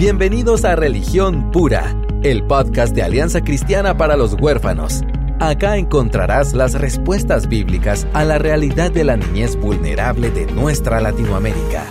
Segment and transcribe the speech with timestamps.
[0.00, 5.02] Bienvenidos a Religión Pura, el podcast de Alianza Cristiana para los Huérfanos.
[5.40, 11.84] Acá encontrarás las respuestas bíblicas a la realidad de la niñez vulnerable de nuestra Latinoamérica.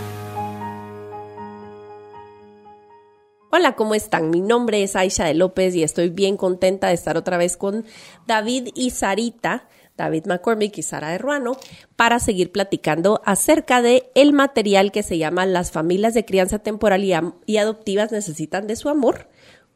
[3.52, 4.32] Hola, ¿cómo están?
[4.32, 7.86] Mi nombre es Aisha de López y estoy bien contenta de estar otra vez con
[8.26, 9.68] David y Sarita
[10.04, 11.58] David McCormick y Sara de Ruano
[11.96, 17.04] para seguir platicando acerca de el material que se llama Las familias de crianza temporal
[17.04, 19.28] y, adoptivas necesitan de su amor,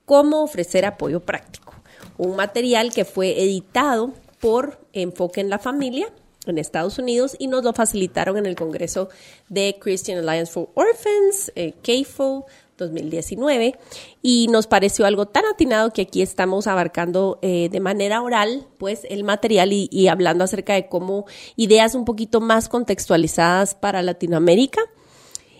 [0.05, 1.73] cómo ofrecer apoyo práctico.
[2.17, 6.07] Un material que fue editado por Enfoque en la Familia
[6.45, 9.09] en Estados Unidos y nos lo facilitaron en el Congreso
[9.49, 12.45] de Christian Alliance for Orphans, eh, CAFO,
[12.83, 13.75] 2019
[14.21, 19.05] y nos pareció algo tan atinado que aquí estamos abarcando eh, de manera oral pues
[19.09, 24.81] el material y, hablando acerca de cómo ideas un poquito más contextualizadas para Latinoamérica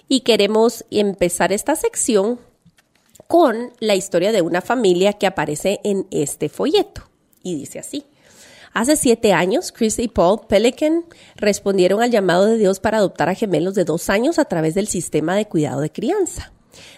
[0.08, 2.40] y queremos empezar esta sección
[3.28, 7.04] con la historia de una familia que aparece en este folleto
[7.42, 8.06] y dice así.
[8.74, 11.06] Hace siete años, Chris y Paul Pelican
[11.36, 14.88] respondieron al llamado de Dios para adoptar a gemelos de dos años a través del
[14.88, 16.52] sistema de cuidado de crianza.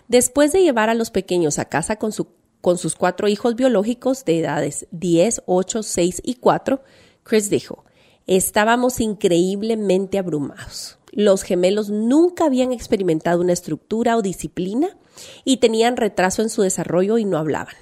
[0.08, 4.88] Después de llevar a los pequeños a casa con, sus cuatro hijos biológicos de edades
[4.92, 6.82] 10, 8, 6 y 4,
[7.24, 7.86] Chris dijo,
[8.28, 10.98] estábamos increíblemente abrumados.
[11.12, 14.98] Los gemelos nunca habían experimentado una estructura o disciplina
[15.44, 17.76] y tenían retraso en su desarrollo y no hablaban.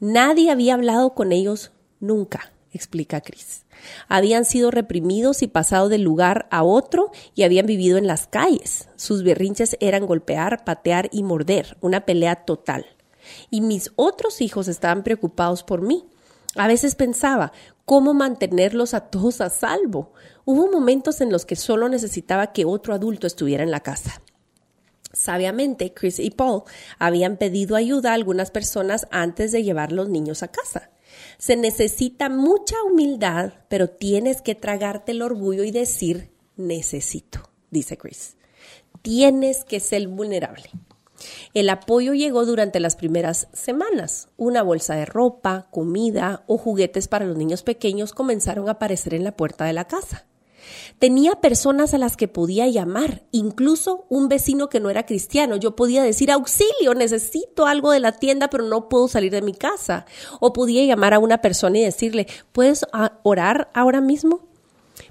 [0.00, 3.64] Nadie había hablado con ellos nunca, explica Chris.
[4.08, 8.88] Habían sido reprimidos y pasado de lugar a otro y habían vivido en las calles.
[8.96, 12.86] Sus berrinches eran golpear, patear y morder, una pelea total.
[13.50, 16.06] Y mis otros hijos estaban preocupados por mí.
[16.54, 17.52] A veces pensaba,
[17.84, 20.12] ¿cómo mantenerlos a todos a salvo?
[20.44, 24.22] Hubo momentos en los que solo necesitaba que otro adulto estuviera en la casa.
[25.12, 26.62] Sabiamente, Chris y Paul
[26.98, 30.90] habían pedido ayuda a algunas personas antes de llevar los niños a casa.
[31.38, 38.36] Se necesita mucha humildad, pero tienes que tragarte el orgullo y decir necesito, dice Chris.
[39.02, 40.70] Tienes que ser vulnerable.
[41.54, 44.28] El apoyo llegó durante las primeras semanas.
[44.36, 49.24] Una bolsa de ropa, comida o juguetes para los niños pequeños comenzaron a aparecer en
[49.24, 50.26] la puerta de la casa.
[50.98, 55.56] Tenía personas a las que podía llamar, incluso un vecino que no era cristiano.
[55.56, 59.54] Yo podía decir, auxilio, necesito algo de la tienda, pero no puedo salir de mi
[59.54, 60.06] casa.
[60.40, 64.40] O podía llamar a una persona y decirle, ¿puedes ah, orar ahora mismo?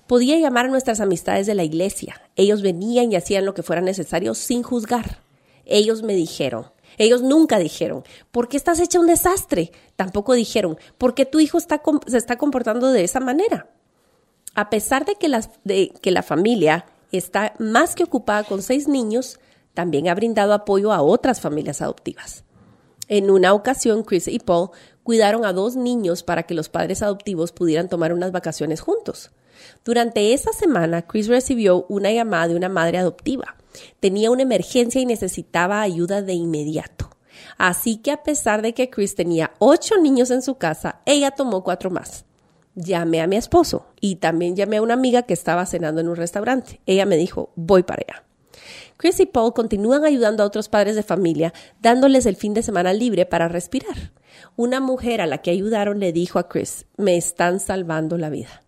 [0.08, 2.22] Podía llamar a nuestras amistades de la iglesia.
[2.36, 5.20] Ellos venían y hacían lo que fuera necesario sin juzgar.
[5.66, 9.72] Ellos me dijeron, ellos nunca dijeron, ¿por qué estás hecha un desastre?
[9.96, 13.70] Tampoco dijeron, ¿por qué tu hijo se está comportando de esa manera?
[14.56, 15.30] A pesar de que,
[15.66, 19.40] de que la familia está más que ocupada con seis niños,
[19.74, 22.46] también ha brindado apoyo a otras familias adoptivas.
[23.10, 24.70] En una ocasión, Chris y Paul
[25.04, 29.32] cuidaron a dos niños para que los padres adoptivos pudieran tomar unas vacaciones juntos.
[29.84, 33.58] Durante esa semana, Chris recibió una llamada de una madre adoptiva.
[34.00, 37.10] Tenía una emergencia y necesitaba ayuda de inmediato.
[37.58, 41.64] Así que a pesar de que Chris tenía ocho niños en su casa, ella tomó
[41.64, 42.26] cuatro más
[42.76, 46.16] llamé a mi esposo y también llamé a una amiga que estaba cenando en un
[46.16, 46.82] restaurante.
[46.86, 48.24] Ella me dijo, voy para allá.
[48.98, 52.94] Chris y Paul continúan ayudando a otros padres de familia, dándoles el fin de semana
[52.94, 54.12] libre para respirar.
[54.56, 58.64] Una mujer a la que ayudaron le dijo a Chris, me están salvando la vida.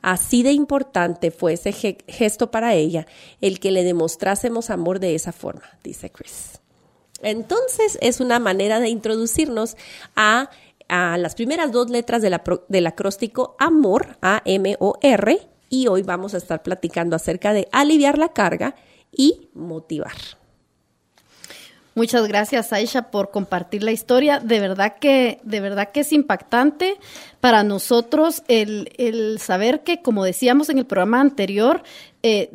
[0.00, 3.06] Así de importante fue ese gesto para ella,
[3.40, 6.60] el que le demostrásemos amor de esa forma, dice Chris.
[7.22, 9.76] Entonces es una manera de introducirnos
[10.14, 10.50] a
[10.88, 17.16] a las primeras dos letras del acróstico AMOR, A-M-O-R, y hoy vamos a estar platicando
[17.16, 18.74] acerca de aliviar la carga
[19.12, 20.12] y motivar.
[21.96, 24.38] Muchas gracias, Aisha, por compartir la historia.
[24.38, 26.98] De verdad que, de verdad que es impactante
[27.40, 31.82] para nosotros el, saber que, como decíamos en el programa anterior,
[32.22, 32.50] eh,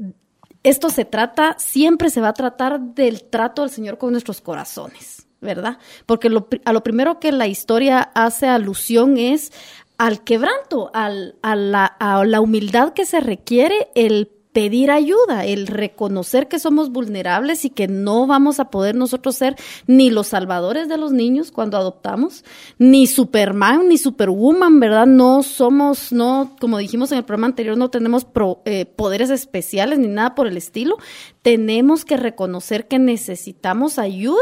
[0.62, 5.26] esto se trata, siempre se va a tratar del trato del Señor con nuestros corazones.
[5.42, 5.80] ¿Verdad?
[6.06, 6.30] Porque
[6.66, 9.52] a lo primero que la historia hace alusión es
[9.98, 15.68] al quebranto, al, a, la, a la humildad que se requiere, el pedir ayuda, el
[15.68, 19.56] reconocer que somos vulnerables y que no vamos a poder nosotros ser
[19.88, 22.44] ni los salvadores de los niños cuando adoptamos,
[22.78, 25.06] ni Superman, ni Superwoman, ¿verdad?
[25.06, 28.28] No somos, no, como dijimos en el programa anterior, no tenemos
[28.66, 30.98] eh, poderes especiales ni nada por el estilo.
[31.42, 34.42] Tenemos que reconocer que necesitamos ayuda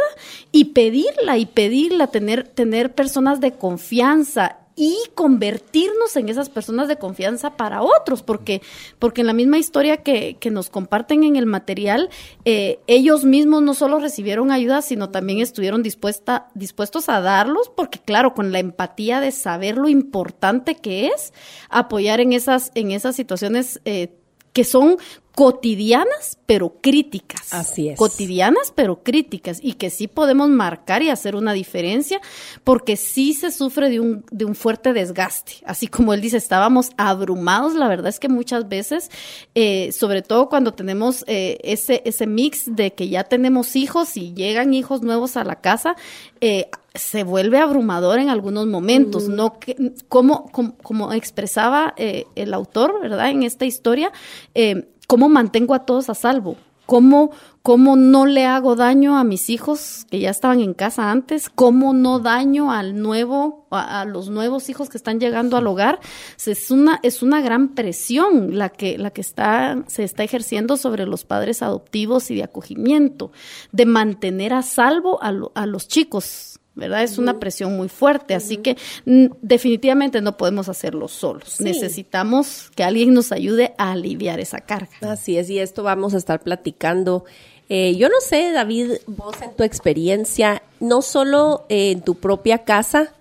[0.51, 6.95] y pedirla y pedirla, tener, tener personas de confianza y convertirnos en esas personas de
[6.95, 8.61] confianza para otros, porque,
[8.97, 12.09] porque en la misma historia que, que nos comparten en el material,
[12.45, 17.99] eh, ellos mismos no solo recibieron ayuda, sino también estuvieron dispuesta, dispuestos a darlos, porque
[17.99, 21.33] claro, con la empatía de saber lo importante que es
[21.69, 24.13] apoyar en esas, en esas situaciones eh,
[24.53, 24.97] que son
[25.35, 27.53] cotidianas pero críticas.
[27.53, 27.97] Así es.
[27.97, 32.19] Cotidianas pero críticas y que sí podemos marcar y hacer una diferencia
[32.63, 35.53] porque sí se sufre de un, de un fuerte desgaste.
[35.65, 37.75] Así como él dice, estábamos abrumados.
[37.75, 39.09] La verdad es que muchas veces,
[39.55, 44.33] eh, sobre todo cuando tenemos eh, ese, ese mix de que ya tenemos hijos y
[44.33, 45.95] llegan hijos nuevos a la casa,
[46.41, 52.53] eh, se vuelve abrumador en algunos momentos, no que, como, como, como expresaba eh, el
[52.53, 53.29] autor, ¿verdad?
[53.29, 54.11] En esta historia,
[54.55, 57.31] eh, cómo mantengo a todos a salvo, cómo,
[57.63, 61.93] cómo no le hago daño a mis hijos que ya estaban en casa antes, cómo
[61.95, 65.99] no daño al nuevo, a, los nuevos hijos que están llegando al hogar.
[66.45, 71.07] Es una, es una gran presión la que, la que está, se está ejerciendo sobre
[71.07, 73.31] los padres adoptivos y de acogimiento,
[73.71, 76.48] de mantener a salvo a, lo, a los chicos
[76.79, 77.03] ¿verdad?
[77.03, 81.55] Es una presión muy fuerte, así que definitivamente no podemos hacerlo solos.
[81.57, 81.63] Sí.
[81.63, 84.89] Necesitamos que alguien nos ayude a aliviar esa carga.
[85.01, 87.25] Así es, y esto vamos a estar platicando.
[87.69, 92.63] Eh, yo no sé, David, vos en tu experiencia, no solo eh, en tu propia
[92.63, 93.13] casa,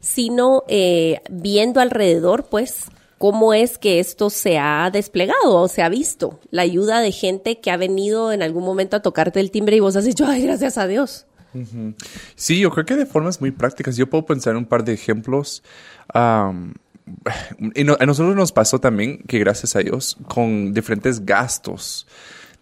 [0.00, 2.86] sino eh, viendo alrededor, pues,
[3.18, 6.40] cómo es que esto se ha desplegado o se ha visto.
[6.50, 9.80] La ayuda de gente que ha venido en algún momento a tocarte el timbre y
[9.80, 11.26] vos has dicho, ay, gracias a Dios.
[12.34, 13.96] Sí, yo creo que de formas muy prácticas.
[13.96, 15.62] Yo puedo pensar en un par de ejemplos.
[16.12, 16.74] am,
[17.74, 22.06] y a nosotros nos pasó también que gracias a Dios con diferentes gastos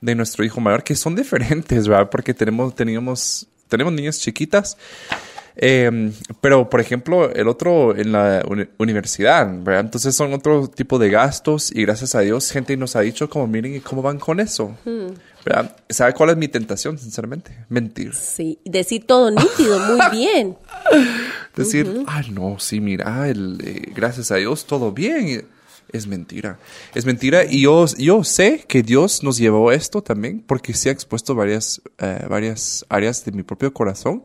[0.01, 2.09] de nuestro hijo mayor que son diferentes, ¿verdad?
[2.11, 4.77] Porque tenemos, teníamos, tenemos niñas chiquitas.
[5.57, 6.11] Eh,
[6.41, 9.81] pero, por ejemplo, el otro en la uni- universidad, ¿verdad?
[9.81, 13.47] Entonces son otro tipo de gastos y gracias a Dios gente nos ha dicho como
[13.47, 14.75] miren y cómo van con eso.
[15.45, 15.77] ¿Verdad?
[15.89, 17.65] ¿Sabe cuál es mi tentación, sinceramente?
[17.69, 18.15] Mentir.
[18.15, 20.57] Sí, decir todo nítido, muy bien.
[21.57, 25.47] Decir, ah, no, sí, mira, el, eh, gracias a Dios todo bien.
[25.93, 26.59] Es mentira.
[26.95, 27.45] Es mentira.
[27.45, 31.83] Y yo, yo sé que Dios nos llevó esto también porque se ha expuesto varias,
[31.99, 34.23] eh, varias áreas de mi propio corazón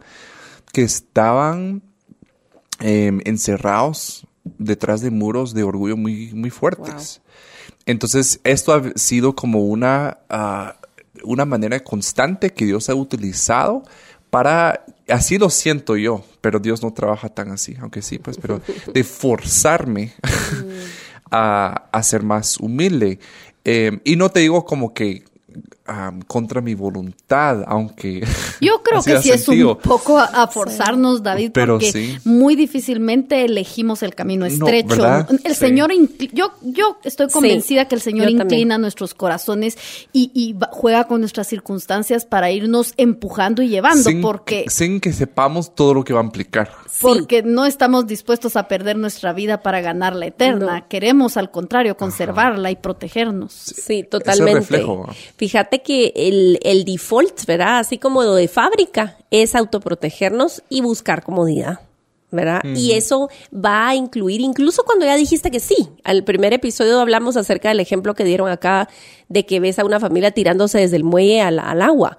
[0.71, 1.81] que estaban
[2.81, 7.21] eh, encerrados detrás de muros de orgullo muy, muy fuertes.
[7.85, 10.77] Entonces, esto ha sido como una, ah,
[11.23, 13.83] una manera constante que Dios ha utilizado
[14.29, 18.61] para, así lo siento yo, pero Dios no trabaja tan así, aunque sí, pues, pero
[18.93, 20.13] de forzarme
[21.31, 23.19] a, a ser más humilde.
[23.63, 25.23] Eh, y no te digo como que
[26.27, 28.25] contra mi voluntad, aunque...
[28.61, 32.17] Yo creo que sí es un poco a, a forzarnos, David, Pero porque sí.
[32.23, 35.05] muy difícilmente elegimos el camino estrecho.
[35.43, 35.55] el Sí.
[35.55, 35.91] Señor,
[36.33, 38.59] yo, yo estoy Sí, convencida que el Señor yo también.
[38.61, 39.77] inclina nuestros corazones
[40.13, 45.75] y, juega con nuestras circunstancias para irnos empujando y llevando, sin, porque sin que sepamos
[45.75, 46.71] todo lo que va a implicar.
[47.01, 50.79] porque no estamos dispuestos a perder nuestra vida para ganar la eterna.
[50.79, 50.87] No.
[50.87, 53.51] Queremos, al contrario, conservarla y protegernos.
[53.53, 54.59] Sí, totalmente.
[54.61, 55.07] reflejo.
[55.37, 57.79] Fíjate que el, el default, ¿verdad?
[57.79, 61.79] Así como lo de fábrica, es autoprotegernos y buscar comodidad.
[62.31, 62.63] ¿Verdad?
[62.65, 65.87] Y eso va a incluir, incluso cuando ya dijiste que sí.
[66.03, 68.89] Al primer episodio hablamos acerca del ejemplo que dieron acá
[69.29, 72.17] de que ves a una familia tirándose desde el muelle al, al agua.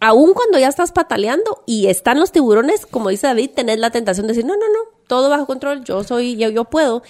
[0.00, 4.26] Aún cuando ya estás pataleando y están los tiburones, como dice David, tenés la tentación
[4.26, 7.02] de decir, no, no, no, todo bajo control, yo soy, yo, yo puedo.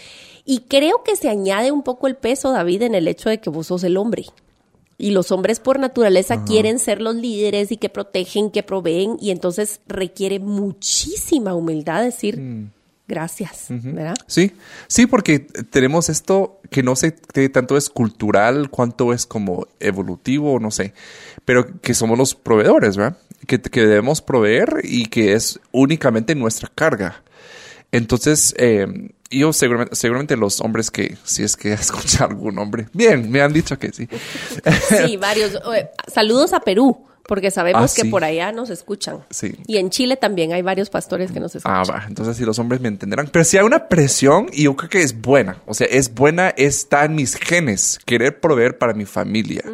[0.45, 3.51] Y creo que se añade un poco el peso, David, en el hecho de que
[3.51, 4.27] vos sos el hombre.
[4.99, 9.31] Y los hombres por naturaleza quieren ser los líderes y que protegen, que proveen, y
[9.31, 12.71] entonces requiere muchísima humildad decir
[13.09, 14.17] gracias, ¿verdad?
[14.27, 14.53] Sí,
[14.89, 20.59] sí, porque tenemos esto que no sé qué tanto es cultural, cuánto es como evolutivo,
[20.59, 20.93] no sé,
[21.45, 23.19] pero que somos los proveedores, ¿verdad?
[23.47, 27.23] Que, que debemos proveer y que es únicamente nuestra carga.
[27.93, 33.31] Entonces, eh, yo seguramente, seguramente los hombres que, si es que escuchar algún hombre, bien,
[33.31, 34.09] me han dicho que sí.
[35.07, 35.59] Sí, varios.
[36.13, 38.09] Saludos a Perú, porque sabemos Ah, que sí.
[38.09, 39.25] por allá nos escuchan.
[39.31, 39.57] Sí.
[39.67, 41.77] Y en Chile también hay varios pastores que nos escuchan.
[41.77, 42.05] Ah, va.
[42.07, 43.29] Entonces, si los hombres me entenderán.
[43.33, 45.61] Pero si hay una presión, y yo creo que es buena.
[45.67, 49.65] O sea, es buena, está en mis genes, querer proveer para mi familia.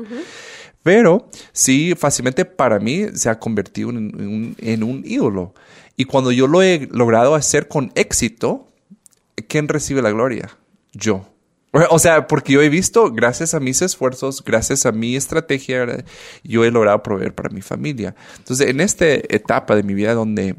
[0.82, 5.54] Pero sí, fácilmente para mí se ha convertido en, en un ídolo.
[5.96, 8.71] Y cuando yo lo he logrado hacer con éxito,
[9.52, 10.56] ¿quién recibe la gloria?
[10.94, 11.26] Yo.
[11.90, 16.04] O sea, porque yo he visto, gracias a mis esfuerzos, gracias a mi estrategia,
[16.42, 18.14] yo he logrado proveer para mi familia.
[18.38, 20.56] Entonces, en esta etapa de mi vida donde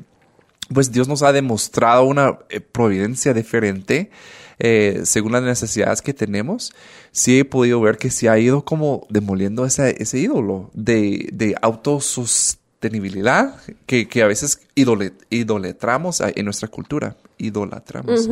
[0.71, 4.11] pues Dios nos ha demostrado una eh, providencia diferente
[4.59, 6.71] eh, según las necesidades que tenemos,
[7.11, 13.55] sí he podido ver que se ha ido como demoliendo ese, ídolo de, autosostenibilidad
[13.87, 17.17] que a veces idolatramos en nuestra cultura.
[17.37, 18.29] Idolatramos.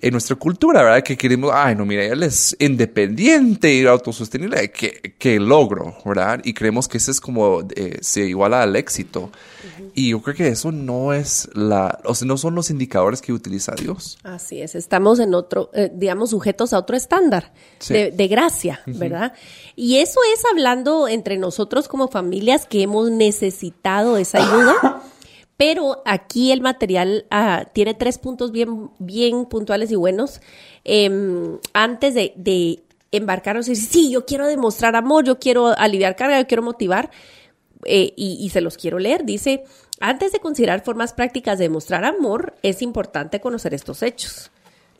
[0.00, 1.02] En nuestra cultura, ¿verdad?
[1.02, 4.70] Que queremos, ay, no, mira, él es independiente y autosostenible.
[4.70, 6.40] ¿Qué, qué logro, ¿verdad?
[6.44, 9.30] Y creemos que ese es como, eh, se iguala al éxito.
[9.94, 13.32] Y yo creo que eso no es la, o sea, no son los indicadores que
[13.32, 14.18] utiliza Dios.
[14.22, 17.52] Así es, estamos en otro, eh, digamos, sujetos a otro estándar
[17.88, 19.32] de, de, gracia, ¿verdad?
[19.76, 25.02] Y eso es hablando entre nosotros como familias que hemos necesitado esa ayuda.
[25.60, 30.40] Pero aquí el material ah, tiene tres puntos bien, bien puntuales y buenos.
[30.84, 36.16] Em, antes de, de embarcarnos y decir, sí, yo quiero demostrar amor, yo quiero aliviar
[36.16, 37.10] carga, yo quiero motivar,
[37.84, 39.26] eh, y, y, se los quiero leer.
[39.26, 39.64] Dice,
[40.00, 44.50] antes de considerar formas prácticas de demostrar amor, es importante conocer estos hechos.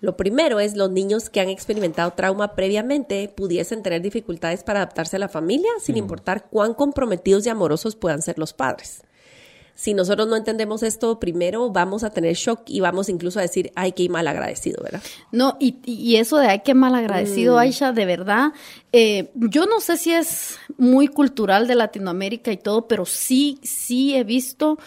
[0.02, 5.16] Lo primero es los niños que han experimentado trauma previamente pudiesen tener dificultades para adaptarse
[5.16, 6.00] a la familia, sin mm.
[6.00, 9.04] importar cuán comprometidos y amorosos puedan ser los padres
[9.80, 13.72] si nosotros no entendemos esto primero, vamos a tener shock y vamos incluso a decir,
[13.74, 15.00] ay, qué mal agradecido, ¿verdad?
[15.32, 17.58] No, y, y eso de ay, qué mal agradecido, mm.
[17.60, 18.52] Aisha, de verdad,
[18.92, 24.14] eh, yo no sé si es muy cultural de Latinoamérica y todo, pero sí, sí
[24.14, 24.78] he visto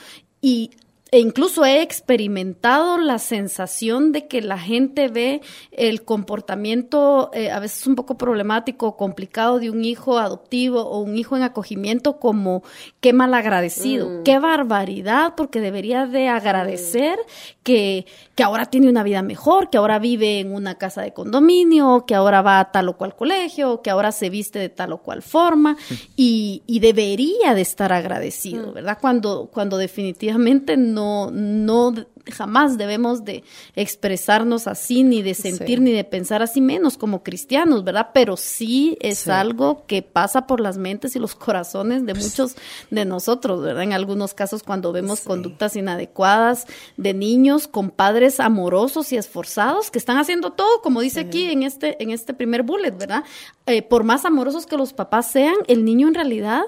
[0.41, 0.69] y
[1.13, 5.41] e incluso he experimentado la sensación de que la gente ve
[5.71, 11.15] el comportamiento eh, a veces un poco problemático, complicado de un hijo adoptivo o un
[11.15, 12.63] hijo en acogimiento como
[12.99, 14.23] qué mal agradecido, mm.
[14.23, 17.19] qué barbaridad, porque debería de agradecer
[17.61, 22.05] que, que ahora tiene una vida mejor, que ahora vive en una casa de condominio,
[22.07, 24.97] que ahora va a tal o cual colegio, que ahora se viste de tal o
[25.03, 25.77] cual forma
[26.15, 28.73] y, y debería de estar agradecido, mm.
[28.73, 28.97] ¿verdad?
[28.99, 31.93] Cuando, cuando definitivamente no no, no
[32.31, 33.43] jamás debemos de
[33.75, 38.11] expresarnos así, ni de sentir, ni de pensar así, menos como cristianos, ¿verdad?
[38.13, 42.55] Pero sí es algo que pasa por las mentes y los corazones de muchos
[42.91, 43.83] de nosotros, ¿verdad?
[43.83, 46.65] En algunos casos cuando vemos conductas inadecuadas
[46.97, 51.63] de niños con padres amorosos y esforzados que están haciendo todo, como dice aquí en
[51.63, 53.23] este, en este primer bullet, ¿verdad?
[53.65, 56.63] Eh, por más amorosos que los papás sean, el niño en realidad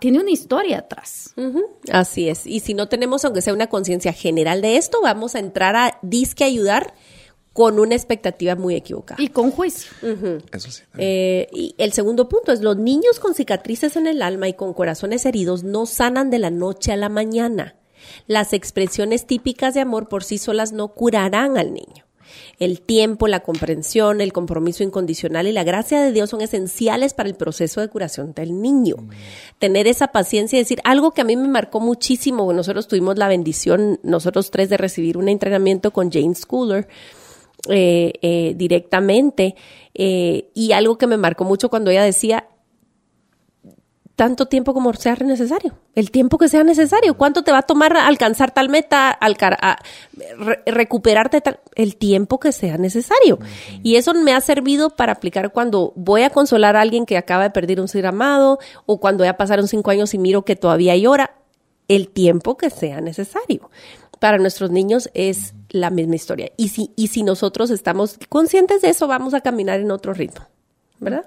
[0.00, 1.34] tiene una historia atrás.
[1.92, 2.46] Así es.
[2.46, 5.98] Y si no tenemos, aunque sea una conciencia general de esto, vamos a entrar a
[6.02, 6.94] disque ayudar
[7.52, 9.20] con una expectativa muy equivocada.
[9.20, 9.90] Y con juicio.
[10.52, 10.82] Eso sí.
[10.96, 14.74] Eh, y el segundo punto es, los niños con cicatrices en el alma y con
[14.74, 17.74] corazones heridos no sanan de la noche a la mañana.
[18.26, 22.07] Las expresiones típicas de amor por sí solas no curarán al niño.
[22.58, 27.28] El tiempo, la comprensión, el compromiso incondicional y la gracia de Dios son esenciales para
[27.28, 28.96] el proceso de curación del niño.
[29.58, 32.52] Tener esa paciencia y decir algo que a mí me marcó muchísimo.
[32.52, 36.88] Nosotros tuvimos la bendición, nosotros tres, de recibir un entrenamiento con Jane Schooler.
[37.68, 39.56] Eh, eh, directamente
[39.92, 42.46] eh, y algo que me marcó mucho cuando ella decía
[44.18, 47.16] tanto tiempo como sea necesario, el tiempo que sea necesario.
[47.16, 49.16] ¿Cuánto te va a tomar alcanzar tal meta,
[50.66, 53.38] recuperarte tal, el tiempo que sea necesario?
[53.84, 57.44] Y eso me ha servido para aplicar cuando voy a consolar a alguien que acaba
[57.44, 60.96] de perder un ser amado o cuando ya pasaron cinco años y miro que todavía
[60.96, 61.36] llora,
[61.86, 63.70] el tiempo que sea necesario.
[64.18, 66.50] Para nuestros niños es la misma historia.
[66.56, 70.44] Y si, y si nosotros estamos conscientes de eso, vamos a caminar en otro ritmo,
[70.98, 71.24] ¿verdad?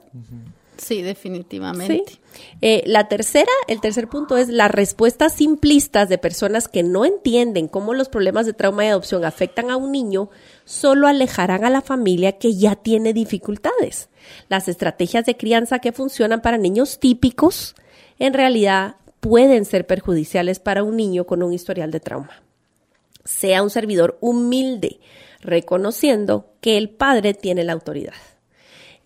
[0.81, 2.19] Sí, definitivamente.
[2.61, 7.67] Eh, la tercera, el tercer punto es las respuestas simplistas de personas que no entienden
[7.67, 10.31] cómo los problemas de trauma y adopción afectan a un niño,
[10.65, 14.09] solo alejarán a la familia que ya tiene dificultades.
[14.49, 17.75] Las estrategias de crianza que funcionan para niños típicos,
[18.17, 22.41] en realidad pueden ser perjudiciales para un niño con un historial de trauma.
[23.23, 24.99] Sea un servidor humilde,
[25.41, 28.15] reconociendo que el padre tiene la autoridad.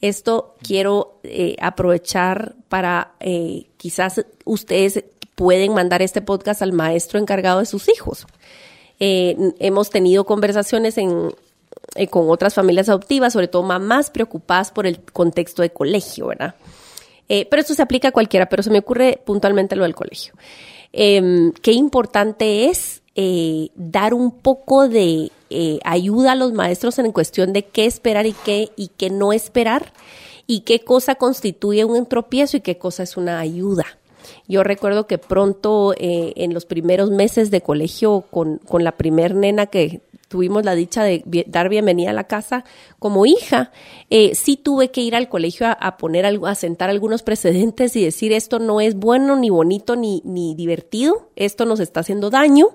[0.01, 5.03] Esto quiero eh, aprovechar para eh, quizás ustedes
[5.35, 8.27] pueden mandar este podcast al maestro encargado de sus hijos.
[8.99, 11.33] Eh, hemos tenido conversaciones en,
[12.09, 16.55] con otras familias adoptivas, sobre todo mamás preocupadas por el contexto de colegio, ¿verdad?
[17.27, 20.35] pero esto se aplica a cualquiera, pero se me ocurre puntualmente lo del colegio.
[20.93, 23.01] Em, qué importante es
[23.75, 28.33] dar un poco de eh, ayuda a los maestros en cuestión de qué esperar y
[28.33, 29.93] qué, y qué no esperar,
[30.47, 33.85] y qué cosa constituye un tropiezo y qué cosa es una ayuda.
[34.47, 39.35] Yo recuerdo que pronto, eh, en los primeros meses de colegio, con, con la primer
[39.35, 42.65] nena que tuvimos la dicha de dar bienvenida a la casa
[42.99, 43.71] como hija,
[44.09, 47.95] eh, sí tuve que ir al colegio a, a, poner algo, a sentar algunos precedentes
[47.95, 52.29] y decir esto no es bueno, ni bonito, ni, ni divertido, esto nos está haciendo
[52.29, 52.69] daño.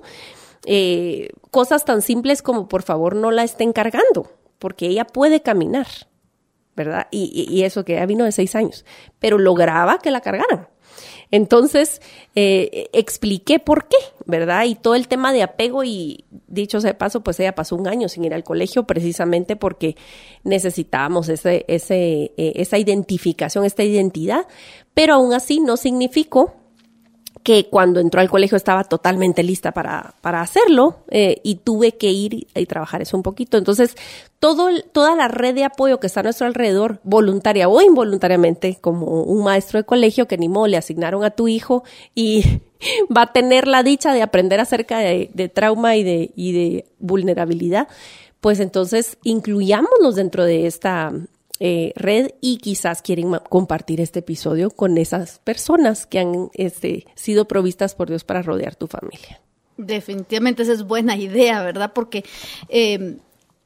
[0.73, 5.89] Eh, cosas tan simples como por favor no la estén cargando, porque ella puede caminar,
[6.77, 7.09] ¿verdad?
[7.11, 8.85] Y, eso que ya vino de seis años,
[9.19, 10.69] pero lograba que la cargaran.
[11.33, 12.01] Entonces,
[12.37, 13.97] eh, expliqué por qué,
[14.27, 14.63] ¿verdad?
[14.65, 17.89] Y todo el tema de apego y dicho sea de paso, pues ella pasó un
[17.89, 19.97] año sin ir al colegio precisamente porque
[20.45, 24.47] necesitábamos ese, ese, eh, esa identificación, esta identidad,
[24.95, 26.60] pero aún así no significó
[27.43, 32.11] que cuando entró al colegio estaba totalmente lista para, para hacerlo eh, y tuve que
[32.11, 33.57] ir y, trabajar eso un poquito.
[33.57, 33.97] Entonces,
[34.39, 39.23] todo, toda la red de apoyo que está a nuestro alrededor, voluntaria o involuntariamente, como
[39.23, 41.83] un maestro de colegio que ni modo le asignaron a tu hijo
[42.15, 42.61] y
[43.17, 46.85] va a tener la dicha de aprender acerca de, de trauma y de, y de
[46.99, 47.89] vulnerabilidad,
[48.41, 51.13] pues entonces incluyámonos dentro de esta
[51.61, 57.47] eh, red y quizás quieren compartir este episodio con esas personas que han este, sido
[57.47, 59.41] provistas por Dios para rodear tu familia.
[59.77, 61.93] Definitivamente esa es buena idea, ¿verdad?
[61.95, 62.25] Porque
[62.69, 63.19] eh,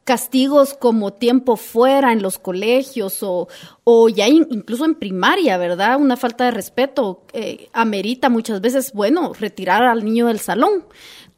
[0.04, 3.48] castigos como tiempo fuera en los colegios o,
[3.84, 5.98] o ya incluso en primaria, ¿verdad?
[5.98, 10.84] Una falta de respeto eh, amerita muchas veces, bueno, retirar al niño del salón.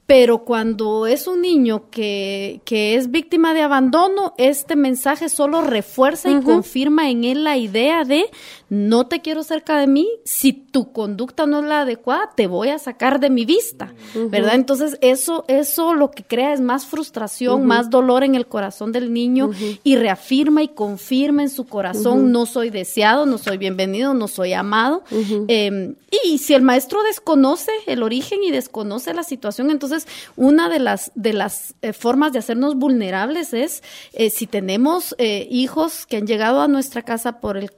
[0.07, 6.31] Pero cuando es un niño que, que es víctima de abandono, este mensaje solo refuerza
[6.31, 8.27] y confirma en él la idea de
[8.69, 12.71] no te quiero cerca de mí, si tu conducta no es la adecuada, te voy
[12.71, 14.57] a sacar de mi vista, ¿verdad?
[14.57, 19.13] Entonces eso, eso lo que crea es más frustración, más dolor en el corazón del
[19.13, 19.51] niño
[19.85, 24.53] y reafirma y confirma en su corazón, no soy deseado, no soy bienvenido, no soy
[24.53, 25.05] amado.
[25.49, 25.95] Em,
[26.25, 31.13] y si el maestro desconoce el origen y desconoce la situación, entonces una de las,
[31.15, 33.83] de las eh, formas de hacernos vulnerables es
[34.13, 37.71] eh, si tenemos eh, hijos que han llegado a nuestra casa por el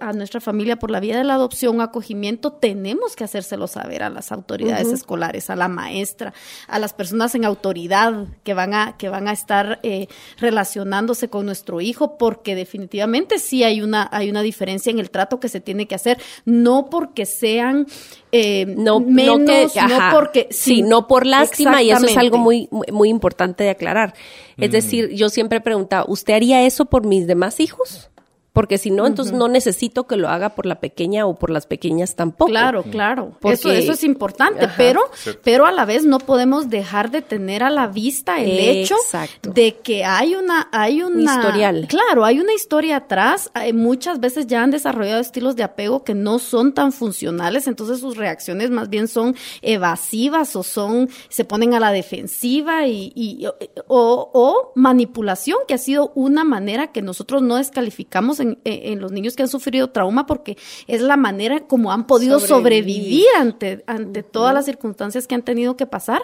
[0.00, 4.02] a nuestra familia por la vía de la adopción o acogimiento, tenemos que hacérselo saber
[4.02, 6.32] a las autoridades escolares, a la maestra,
[6.66, 11.44] a las personas en autoridad que van a, que van a estar eh, relacionándose con
[11.44, 15.60] nuestro hijo, porque definitivamente sí hay una, hay una diferencia en el trato que se
[15.60, 17.86] tiene que hacer, no porque sean
[18.32, 23.08] eh, no, menos, no, porque sí, no por lástima y eso es algo muy, muy,
[23.08, 24.14] importante de aclarar.
[24.56, 28.10] Es decir, yo siempre he preguntado, ¿usted haría eso por mis demás hijos?
[28.56, 31.66] Porque si no, entonces no necesito que lo haga por la pequeña o por las
[31.66, 32.50] pequeñas tampoco.
[32.50, 33.32] Claro, claro.
[33.42, 35.02] eso, eso es importante, pero,
[35.44, 38.94] pero a la vez no podemos dejar de tener a la vista el hecho
[39.42, 41.86] de que hay una, hay una historial.
[41.86, 43.50] Claro, hay una historia atrás.
[43.74, 48.16] muchas veces ya han desarrollado estilos de apego que no son tan funcionales, entonces sus
[48.16, 53.44] reacciones más bien son evasivas o son, se ponen a la defensiva y, y
[53.86, 59.36] o, o manipulación, que ha sido una manera que nosotros no descalificamos en, los niños
[59.36, 60.56] que han sufrido trauma porque
[60.86, 65.76] es la manera como han podido sobrevivir, ante, ante todas las circunstancias que han tenido
[65.76, 66.22] que pasar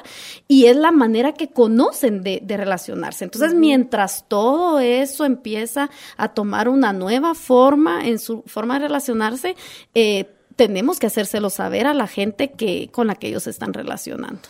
[0.49, 3.25] y es la manera que conocen de, relacionarse.
[3.25, 9.57] Entonces, mientras todo eso empieza a tomar una nueva forma en su forma de relacionarse,
[9.95, 13.73] eh, tenemos que hacérselo saber a la gente que con la que ellos se están
[13.73, 14.41] relacionando.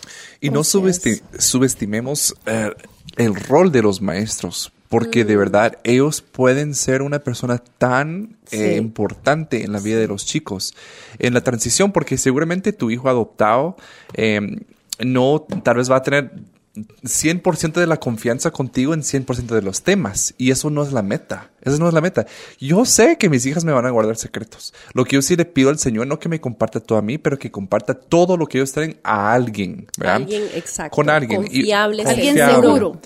[0.40, 2.70] Y no subestimemos eh,
[3.16, 5.38] el rol de los maestros, porque de mm.
[5.38, 10.74] verdad ellos pueden ser una persona tan eh, importante en la vida de los chicos
[11.18, 13.78] en la transición, porque seguramente tu hijo adoptado
[14.12, 14.61] em,
[15.02, 16.33] no tal vez va a tener
[16.74, 20.35] 100% de la confianza contigo en 100% de los temas.
[20.37, 21.50] Y eso no es la meta.
[21.62, 22.27] Esa no es la meta.
[22.59, 24.75] Yo sé que mis hijas me van a guardar secretos.
[24.94, 27.18] Lo que yo sí le pido al Señor, no que me comparta todo a mí,
[27.18, 29.87] pero que comparta todo lo que ellos traen a alguien.
[30.01, 30.94] Alguien, exacto.
[30.94, 31.42] Con alguien.
[31.42, 33.01] Confiable, alguien seguro.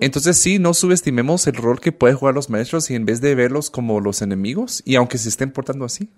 [0.00, 3.34] Entonces sí, no subestimemos el rol que pueden jugar los maestros y en vez de
[3.34, 6.10] verlos como los enemigos, y aunque se estén portando así,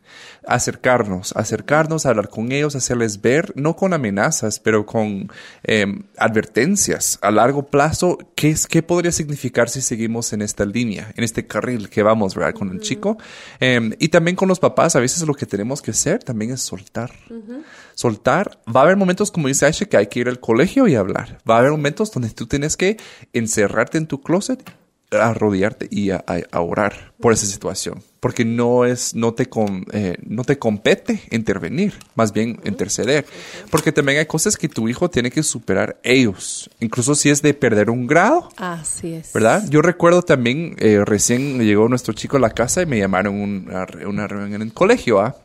[0.46, 5.30] acercarnos, acercarnos, hablar con ellos, hacerles ver, no con amenazas, pero con
[5.64, 11.12] em, advertencias a largo plazo, ¿qué, es, ¿qué podría significar si seguimos en esta línea,
[11.16, 12.54] en este carril que vamos, ¿verdad?
[12.54, 13.18] Con el chico.
[13.60, 16.60] Em, y también con los papás, a veces lo que tenemos que hacer también es
[16.60, 17.12] soltar.
[17.94, 18.60] Soltar.
[18.74, 21.38] Va a haber momentos, como dice Aisha, que hay que ir al colegio y hablar.
[21.48, 22.96] Va a haber momentos donde tú tienes que
[23.32, 24.62] encerrarte en tu closet
[25.14, 28.02] a rodearte y a, orar por esa situación.
[28.20, 29.48] Porque no es, no te,
[29.92, 33.26] eh, no te compete intervenir, más bien interceder.
[33.70, 36.70] Porque también hay cosas que tu hijo tiene que superar ellos.
[36.78, 38.48] Incluso si es de perder un grado.
[38.56, 39.32] Así es.
[39.32, 39.64] ¿Verdad?
[39.68, 43.86] Yo recuerdo también, eh, recién llegó nuestro chico a la casa y me llamaron una,
[44.06, 45.36] una reunión en el colegio, ¿ah?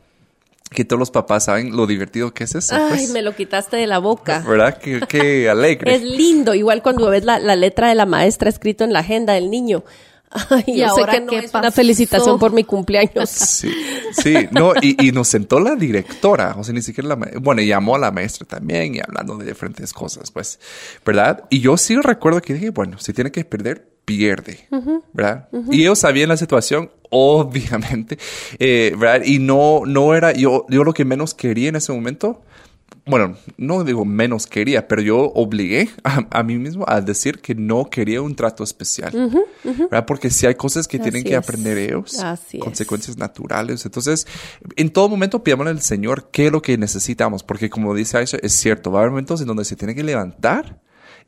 [0.70, 2.76] Que todos los papás saben lo divertido que es eso.
[2.76, 3.10] Ay, pues.
[3.12, 4.44] me lo quitaste de la boca.
[4.48, 4.78] ¿Verdad?
[4.80, 5.96] Qué, alegre.
[5.96, 9.50] es lindo, igual cuando ves la, letra de la maestra escrito en la agenda del
[9.50, 9.84] niño.
[10.50, 11.72] Ay, ¿Y yo sé ahora que no qué es una pasó?
[11.72, 13.30] felicitación por mi cumpleaños.
[13.30, 13.72] Sí,
[14.12, 17.62] sí, no, y, y nos sentó la directora, o sea, ni siquiera la, ma- bueno,
[17.62, 20.60] y llamó a la maestra también y hablando de diferentes cosas, pues,
[21.06, 21.46] ¿verdad?
[21.50, 24.66] Y yo sí recuerdo que dije, bueno, si tiene que perder, pierde,
[25.12, 25.50] ¿verdad?
[25.70, 28.18] Y ellos sabían la situación, obviamente,
[28.58, 29.26] eh, ¿verdad?
[29.26, 32.42] Y no, no era, yo, yo lo que menos quería en ese momento,
[33.06, 37.54] bueno, no digo menos quería, pero yo obligué a, a mí mismo a decir que
[37.54, 39.12] no quería un trato especial,
[39.64, 40.06] ¿verdad?
[40.06, 41.38] Porque si hay cosas que tienen Así que es.
[41.38, 42.64] aprender ellos, Así es.
[42.64, 43.86] consecuencias naturales.
[43.86, 44.26] Entonces,
[44.78, 48.38] en todo momento pidámosle al Señor qué es lo que necesitamos, porque como dice Aisha,
[48.42, 50.80] es cierto, va a haber momentos en donde se tiene que levantar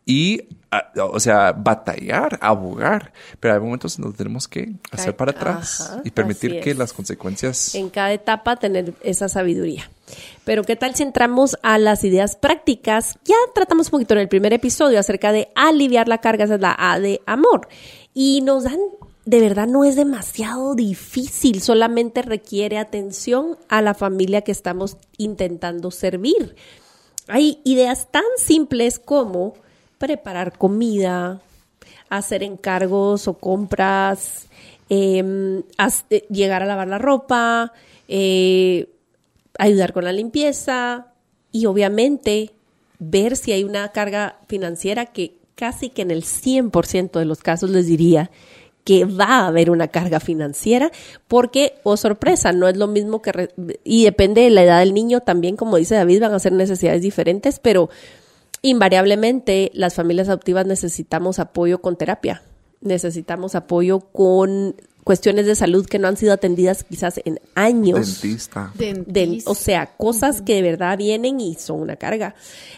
[0.06, 5.32] y, a- o sea, batallar, abogar, pero hay momentos en donde tenemos que hacer para
[5.32, 7.76] atrás Ajá, y permitir que las consecuencias...
[7.76, 9.90] en cada etapa tener esa sabiduría.
[10.44, 13.20] Pero ¿qué tal si entramos a las ideas prácticas?
[13.26, 16.62] Ya tratamos un poquito en el primer episodio acerca de aliviar la carga, esa es
[16.62, 17.68] la A de amor.
[18.16, 18.80] Y nos dan,
[19.26, 25.92] de verdad no es demasiado difícil, solamente requiere atención a la familia que estamos intentando
[25.92, 26.56] servir.
[27.28, 29.54] Hay ideas tan simples como
[30.00, 31.40] preparar comida,
[32.10, 34.48] hacer encargos o compras,
[34.90, 37.72] haz- eh, llegar a lavar la ropa,
[38.08, 38.90] eh,
[39.60, 41.08] ayudar con la limpieza
[41.52, 42.52] y obviamente
[42.98, 47.70] ver si hay una carga financiera que casi que en el 100% de los casos
[47.70, 48.32] les diría
[48.86, 50.92] que va a haber una carga financiera
[51.28, 53.50] porque, oh sorpresa, no es lo mismo que,
[53.84, 57.02] y depende de la edad del niño también, como dice David, van a ser necesidades
[57.02, 57.90] diferentes, pero
[58.62, 62.42] invariablemente las familias adoptivas necesitamos apoyo con terapia,
[62.82, 68.22] necesitamos apoyo con cuestiones de salud que no han sido atendidas quizás en años.
[68.22, 68.72] Dentista.
[68.76, 69.50] Dentista.
[69.50, 72.36] o sea, cosas que de verdad vienen y son una carga.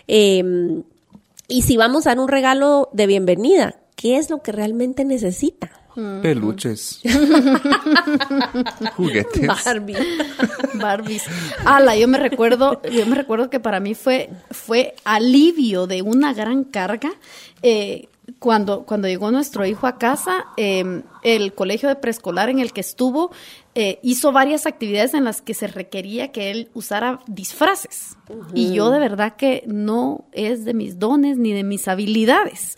[0.07, 0.81] Eh,
[1.47, 5.80] y si vamos a dar un regalo de bienvenida, ¿qué es lo que realmente necesita?
[6.21, 7.01] Peluches.
[8.95, 9.47] Juguetes.
[9.47, 9.95] Barbie.
[10.75, 11.23] Barbies.
[11.65, 16.33] Ala, yo me recuerdo, yo me recuerdo que para mí fue, fue alivio de una
[16.33, 17.11] gran carga.
[17.61, 18.07] eh,
[18.39, 22.81] cuando, cuando llegó nuestro hijo a casa, eh, el colegio de preescolar en el que
[22.81, 23.31] estuvo
[23.73, 28.17] eh, hizo varias actividades en las que se requería que él usara disfraces.
[28.53, 32.75] Y yo de verdad que no es de mis dones ni de mis habilidades.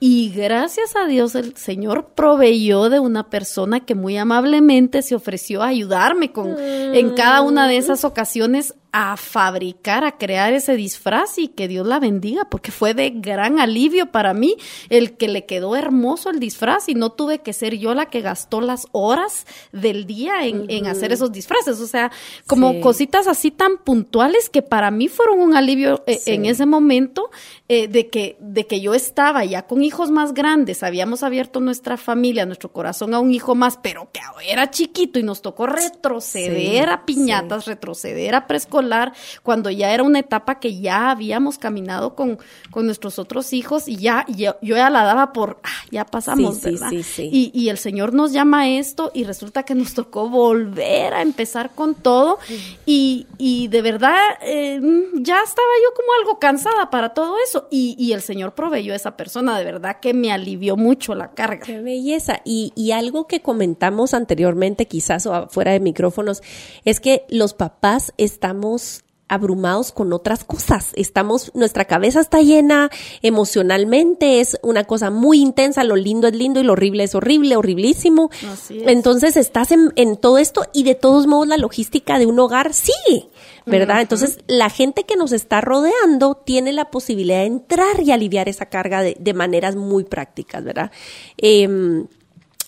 [0.00, 5.62] Y gracias a Dios el Señor proveyó de una persona que muy amablemente se ofreció
[5.62, 11.38] a ayudarme con en cada una de esas ocasiones a fabricar, a crear ese disfraz
[11.38, 14.56] y que Dios la bendiga, porque fue de gran alivio para mí
[14.88, 18.22] el que le quedó hermoso el disfraz y no tuve que ser yo la que
[18.22, 21.80] gastó las horas del día en, en hacer esos disfraces.
[21.80, 22.10] O sea,
[22.46, 22.80] como Sí.
[22.80, 26.32] cositas así tan puntuales que para mí fueron un alivio eh, Sí.
[26.32, 27.30] en ese momento
[27.68, 31.96] eh, de, que, de que yo estaba ya con hijos más grandes, habíamos abierto nuestra
[31.96, 34.20] familia, nuestro corazón a un hijo más, pero que
[34.50, 40.02] era chiquito y nos tocó retroceder Sí, a piñatas, retroceder a preescolar, cuando ya era
[40.02, 42.38] una etapa que ya habíamos caminado con,
[42.70, 46.60] con nuestros otros hijos y ya yo, yo ya la daba por, ah, ya pasamos,
[46.62, 46.90] ¿verdad?
[47.18, 51.22] Y, y el Señor nos llama a esto y resulta que nos tocó volver a
[51.22, 52.38] empezar con todo
[52.84, 54.80] y, y de verdad eh,
[55.14, 58.96] ya estaba yo como algo cansada para todo eso y, y el Señor proveyó a
[58.96, 61.64] esa persona, de verdad que me alivió mucho la carga.
[61.64, 62.40] Qué belleza.
[62.44, 66.42] Y, y algo que comentamos anteriormente, quizás o fuera de micrófonos,
[66.84, 70.92] es que los papás estamos abrumados con otras cosas.
[70.94, 72.90] Estamos, nuestra cabeza está llena
[73.22, 77.56] emocionalmente, es una cosa muy intensa, lo lindo es lindo y lo horrible es horrible,
[77.56, 78.30] horriblísimo.
[78.52, 78.88] Así es.
[78.88, 82.72] Entonces estás en, en todo esto y de todos modos la logística de un hogar
[82.72, 83.28] sigue,
[83.64, 84.00] ¿verdad?
[84.00, 88.66] Entonces la gente que nos está rodeando tiene la posibilidad de entrar y aliviar esa
[88.66, 90.92] carga de, de maneras muy prácticas, ¿verdad?
[91.36, 92.06] Em,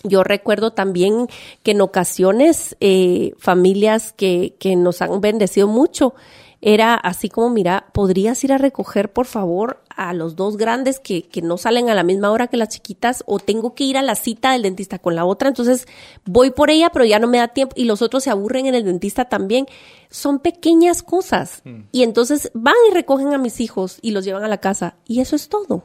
[0.03, 1.27] yo recuerdo también
[1.63, 6.13] que en ocasiones eh, familias que, que nos han bendecido mucho,
[6.61, 11.23] era así como, mira, ¿podrías ir a recoger, por favor, a los dos grandes que,
[11.23, 13.23] que no salen a la misma hora que las chiquitas?
[13.27, 15.87] O tengo que ir a la cita del dentista con la otra, entonces
[16.25, 18.75] voy por ella, pero ya no me da tiempo y los otros se aburren en
[18.75, 19.67] el dentista también.
[20.09, 21.61] Son pequeñas cosas.
[21.91, 25.21] Y entonces van y recogen a mis hijos y los llevan a la casa y
[25.21, 25.83] eso es todo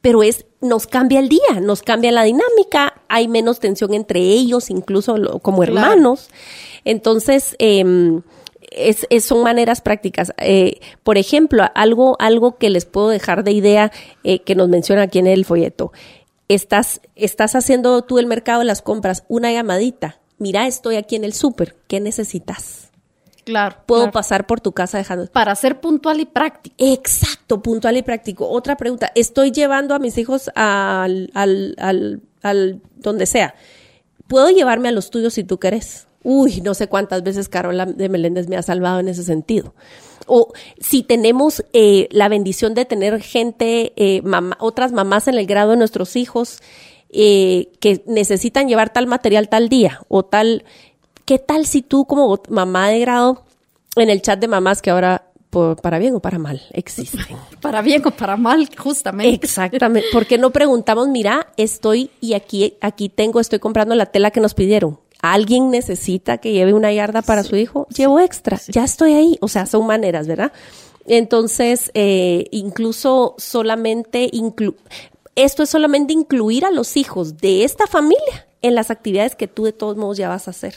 [0.00, 4.70] pero es nos cambia el día, nos cambia la dinámica, hay menos tensión entre ellos,
[4.70, 5.72] incluso lo- como Claro.
[5.72, 6.28] hermanos.
[6.84, 8.22] Entonces, em,
[8.76, 10.32] es, es- son maneras prácticas.
[10.38, 15.02] Eh, por ejemplo, algo, algo que les puedo dejar de idea eh, que nos menciona
[15.02, 15.92] aquí en el folleto.
[16.48, 20.20] Estás, estás haciendo tú el mercado de las compras, una llamadita.
[20.38, 21.76] Mira, estoy aquí en el súper.
[21.86, 22.90] ¿Qué necesitas?
[23.44, 23.76] Claro.
[23.86, 24.12] Puedo claro.
[24.12, 25.26] pasar por tu casa dejando.
[25.26, 26.74] Para ser puntual y práctico.
[26.78, 28.48] Exacto, puntual y práctico.
[28.48, 33.54] Otra pregunta, estoy llevando a mis hijos al, al, al, al donde sea.
[34.28, 36.06] puedo llevarme a los tuyos si tú querés.
[36.24, 39.74] Uy, no sé cuántas veces Carola de Meléndez me ha salvado en ese sentido.
[40.26, 44.22] O si tenemos eh, la bendición de tener gente, eh,
[44.58, 46.60] otras mamás en el grado de nuestros hijos
[47.10, 50.64] eh, que necesitan llevar tal material tal día o tal,
[51.26, 53.44] ¿qué tal si tú como mamá de grado
[53.96, 55.30] en el chat de mamás que ahora
[55.80, 57.20] para bien o para mal existen.
[57.60, 59.46] Para bien o para mal, justamente.
[59.46, 60.08] Exactamente.
[60.12, 64.54] Porque no preguntamos, mira, estoy y aquí, aquí tengo, estoy comprando la tela que nos
[64.54, 64.98] pidieron.
[65.24, 67.86] ¿Alguien necesita que lleve una yarda para su hijo?
[67.88, 69.38] Llevo extra, ya estoy ahí.
[69.40, 70.52] O sea, son maneras, ¿verdad?
[71.06, 74.30] Entonces, eh, incluso solamente,
[75.34, 79.64] esto es solamente incluir a los hijos de esta familia en las actividades que tú
[79.64, 80.74] de todos modos ya vas a hacer.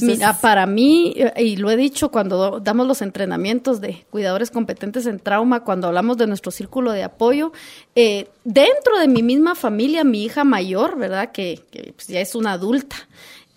[0.00, 5.06] Mira, para mí, eh, y lo he dicho cuando damos los entrenamientos de cuidadores competentes
[5.06, 7.52] en trauma, cuando hablamos de nuestro círculo de apoyo,
[7.94, 11.32] eh, dentro de mi misma familia, mi hija mayor, ¿verdad?
[11.32, 11.60] Que,
[11.94, 12.96] pues, ya es una adulta,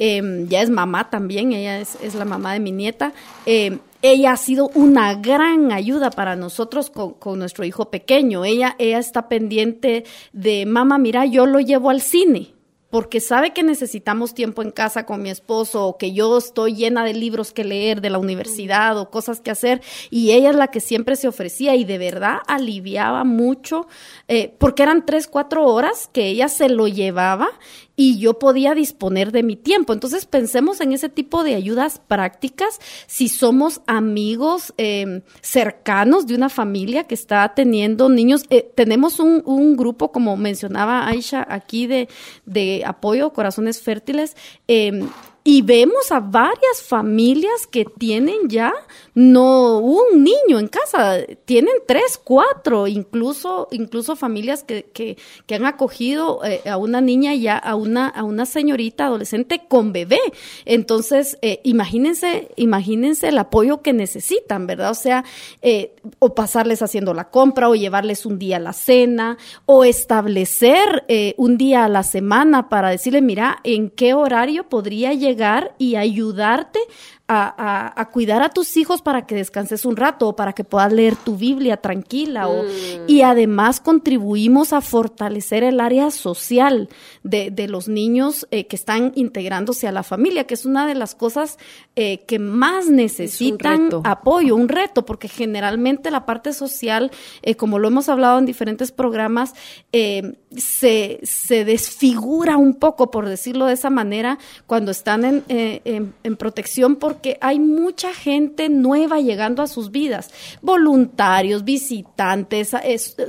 [0.03, 3.13] em, ya es mamá también, ella es, la mamá de mi nieta.
[3.45, 8.43] Em, ella ha sido una gran ayuda para nosotros con, con, nuestro hijo pequeño.
[8.43, 12.53] Ella, ella está pendiente de, mamá, mira, yo lo llevo al cine
[12.93, 17.03] porque sabe que necesitamos tiempo en casa con mi esposo o que yo estoy llena
[17.03, 20.67] de libros que leer de la universidad o cosas que hacer y ella es la
[20.67, 23.87] que siempre se ofrecía y de verdad aliviaba mucho
[24.27, 27.49] eh, porque eran tres, cuatro horas que ella se lo llevaba
[27.95, 29.93] y yo podía disponer de mi tiempo.
[29.93, 36.49] Entonces pensemos en ese tipo de ayudas prácticas si somos amigos em, cercanos de una
[36.49, 38.43] familia que está teniendo niños.
[38.49, 42.09] Eh, tenemos un, un, grupo, como mencionaba Aisha aquí, de,
[42.45, 44.35] de apoyo Corazones Fértiles.
[44.67, 45.03] Eh,
[45.45, 48.73] y vemos a varias familias que tienen ya
[49.13, 55.65] no un niño en casa, tienen tres, cuatro, incluso, incluso familias que, que, que han
[55.65, 60.21] acogido eh, a una niña ya, a una, a una señorita adolescente con bebé.
[60.63, 64.91] Entonces, eh, imagínense, imagínense el apoyo que necesitan, ¿verdad?
[64.91, 65.25] O sea,
[65.61, 71.03] eh, o pasarles haciendo la compra, o llevarles un día a la cena, o establecer
[71.37, 75.32] un día a la semana para decirle, mira, en qué horario podría llegar
[75.77, 76.79] y ayudarte
[77.27, 81.15] a, cuidar a tus hijos para que descanses un rato o para que puedas leer
[81.15, 82.47] tu Biblia tranquila.
[82.47, 82.67] O, mm.
[83.07, 86.89] Y además contribuimos a fortalecer el área social
[87.23, 90.95] de, de los niños eh, que están integrándose a la familia, que es una de
[90.95, 91.57] las cosas
[91.95, 97.09] eh, que más necesitan apoyo, un reto, porque generalmente la parte social,
[97.41, 99.53] eh, como lo hemos hablado en diferentes programas,
[99.91, 106.35] se, se desfigura un poco, por decirlo de esa manera, cuando están en, en, en
[106.35, 110.31] protección por porque hay mucha gente nueva llegando a sus vidas,
[110.63, 112.71] voluntarios, visitantes,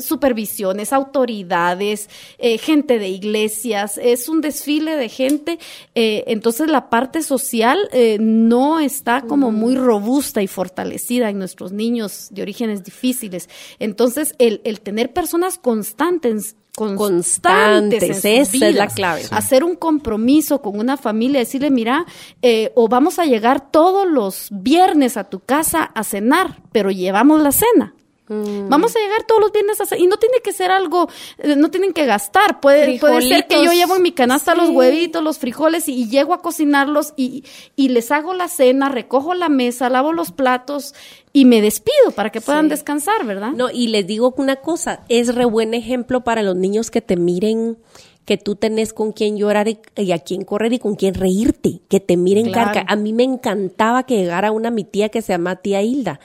[0.01, 5.59] supervisiones, autoridades, eh, gente de iglesias, es un desfile de gente,
[5.95, 11.73] eh, entonces la parte social eh, no está como muy robusta y fortalecida en nuestros
[11.73, 13.51] niños de orígenes difíciles.
[13.79, 18.25] Entonces, el, el tener personas constantes constantes.
[18.25, 19.23] esa es la clave.
[19.31, 22.07] Hacer un compromiso con una familia, decirle, mira,
[22.43, 27.41] eh, o vamos a llegar todos los viernes a tu casa a cenar, pero llevamos
[27.41, 27.95] la cena.
[28.27, 28.71] Mm.
[28.71, 31.09] Vamos a llegar todos los viernes a y no tiene que ser algo,
[31.39, 34.71] eh, no tienen que gastar, puede, puede ser que yo llevo en mi canasta los
[34.71, 37.45] huevitos, los frijoles y, llego a cocinarlos y,
[37.77, 40.95] y, les hago la cena, recojo la mesa, lavo los platos
[41.35, 43.51] y me despido para que puedan descansar, ¿verdad?
[43.53, 47.17] No, y les digo una cosa, es re buen ejemplo para los niños que te
[47.17, 47.77] miren
[48.25, 52.01] que tú tenés con quién llorar y, a quién correr y con quién reírte, que
[52.01, 52.83] te miren carca.
[52.89, 56.21] A mí me encantaba que llegara una mi tía que se llama tía Hilda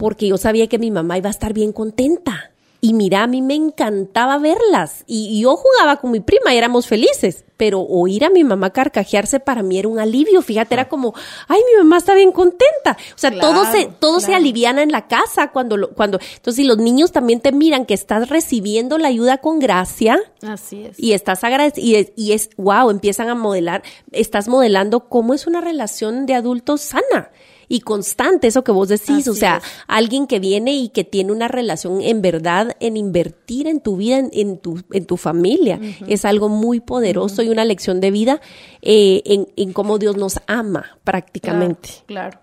[0.00, 2.52] porque yo sabía que mi mamá iba a estar bien contenta.
[2.80, 5.04] Y mira, a mí me encantaba verlas.
[5.06, 7.44] Y, yo jugaba con mi prima y éramos felices.
[7.58, 10.40] Pero oír a mi mamá carcajearse para mí era un alivio.
[10.40, 11.12] Fíjate, era como,
[11.48, 12.96] ay, mi mamá está bien contenta.
[13.14, 16.64] O sea, todo se, todo se aliviana en la casa cuando, lo, cuando, entonces si
[16.64, 20.18] los niños también te miran que estás recibiendo la ayuda con gracia.
[20.40, 20.98] Así es.
[20.98, 23.82] Y estás agradecido, y es, y es, wow, empiezan a modelar,
[24.12, 27.30] estás modelando cómo es una relación de adultos sana
[27.70, 31.46] y constante, eso que vos decís, o sea, alguien que viene y que tiene una
[31.46, 35.78] relación en verdad en invertir en tu vida, en, tu, en tu familia,
[36.08, 38.40] es algo muy poderoso y una lección de vida
[38.82, 41.90] eh, en, en cómo Dios nos ama prácticamente.
[42.06, 42.40] claro.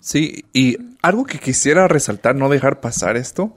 [0.00, 3.52] Sí, y algo que quisiera resaltar, no dejar pasar esto,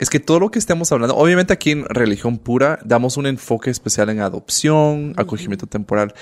[0.00, 3.70] es que todo lo que estemos hablando, obviamente aquí en religión pura damos un enfoque
[3.70, 6.14] especial en adopción, acogimiento temporal,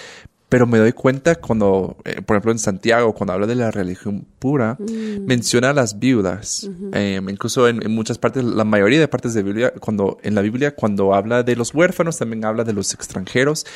[0.49, 4.27] Pero me doy cuenta cuando, eh, por ejemplo, en Santiago, cuando habla de la religión
[4.39, 5.27] pura, Mm.
[5.27, 6.69] menciona a las viudas.
[6.95, 10.41] Eh, incluso en, en muchas partes, la mayoría de partes de Biblia, cuando, en la
[10.41, 13.67] Biblia, cuando habla de los huérfanos, también habla de los extranjeros.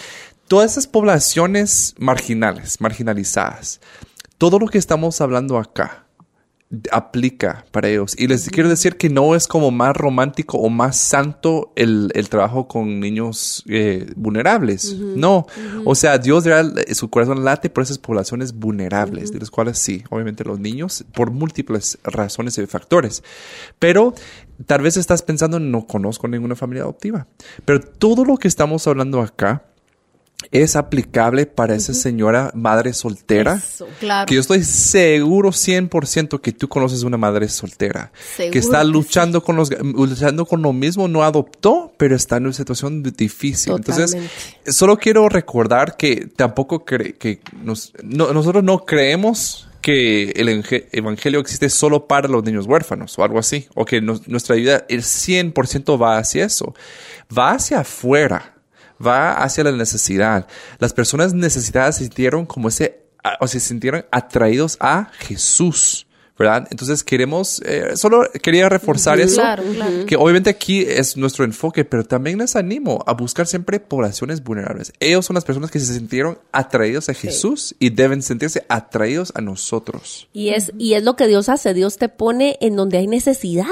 [0.48, 3.80] Todas esas poblaciones marginales, marginalizadas.
[4.38, 6.06] Todo lo que estamos hablando acá
[6.90, 8.14] aplica para ellos.
[8.18, 12.28] Y les quiero decir que no es como más romántico o más santo el, el
[12.28, 14.94] trabajo con niños eh, vulnerables.
[14.94, 15.46] No.
[15.85, 20.02] O sea, Dios real, su corazón late por esas poblaciones vulnerables, de las cuales sí,
[20.11, 23.22] obviamente los niños, por múltiples razones y factores.
[23.78, 24.14] Pero
[24.66, 27.26] tal vez estás pensando, no conozco ninguna familia adoptiva.
[27.64, 29.71] Pero todo lo que estamos hablando acá
[30.50, 33.55] es aplicable para esa señora madre soltera.
[33.55, 33.87] Eso.
[34.00, 34.26] Claro.
[34.26, 38.12] Que yo estoy seguro 100% que tú conoces una madre soltera.
[38.37, 42.37] Seguro que está que luchando con los luchando con lo mismo, no adoptó, pero está
[42.38, 43.72] en una situación difícil.
[43.74, 44.16] Entonces,
[44.66, 51.40] solo quiero recordar que tampoco cre que nos- no- nosotros no creemos que el evangelio
[51.40, 55.02] existe solo para los niños huérfanos o algo así, o que nos- nuestra vida el
[55.02, 56.72] 100% va hacia eso.
[57.37, 58.52] Va hacia afuera
[59.05, 60.47] va hacia la necesidad.
[60.79, 63.03] Las personas necesitadas se sintieron como ese,
[63.41, 66.07] o se sintieron atraídos a Jesús,
[66.38, 66.66] ¿verdad?
[66.71, 69.62] Entonces queremos, eh, solo quería reforzar eso, Claro,
[70.07, 74.92] que obviamente aquí es nuestro enfoque, pero también les animo a buscar siempre poblaciones vulnerables.
[74.99, 79.40] Ellos son las personas que se sintieron atraídos a Jesús y deben sentirse atraídos a
[79.40, 80.29] nosotros.
[80.33, 81.75] Y es, y es lo que Dios hace.
[81.75, 83.66] Dios te pone en donde hay necesidad.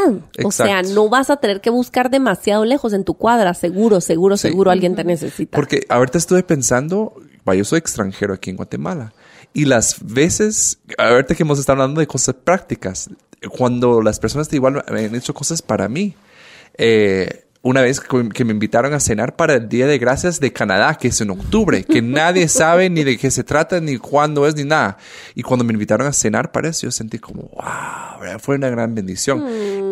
[0.44, 3.54] O sea, no vas a tener que buscar demasiado lejos en tu cuadra.
[3.54, 4.48] Seguro, seguro, Sí.
[4.48, 5.56] seguro alguien te necesita.
[5.56, 7.14] Porque ahorita estuve pensando,
[7.46, 9.12] yo soy extranjero aquí en Guatemala.
[9.52, 13.10] Y las veces, ahorita que hemos estado hablando de cosas prácticas,
[13.48, 16.14] cuando las personas igual me han hecho cosas para mí,
[16.76, 20.94] eh, una vez que me invitaron a cenar para el Día de Gracias de Canadá,
[20.94, 24.56] que es en octubre, que nadie sabe ni de qué se trata, ni cuándo es,
[24.56, 24.96] ni nada.
[25.34, 28.94] Y cuando me invitaron a cenar para eso, yo sentí como, wow, fue una gran
[28.94, 29.44] bendición.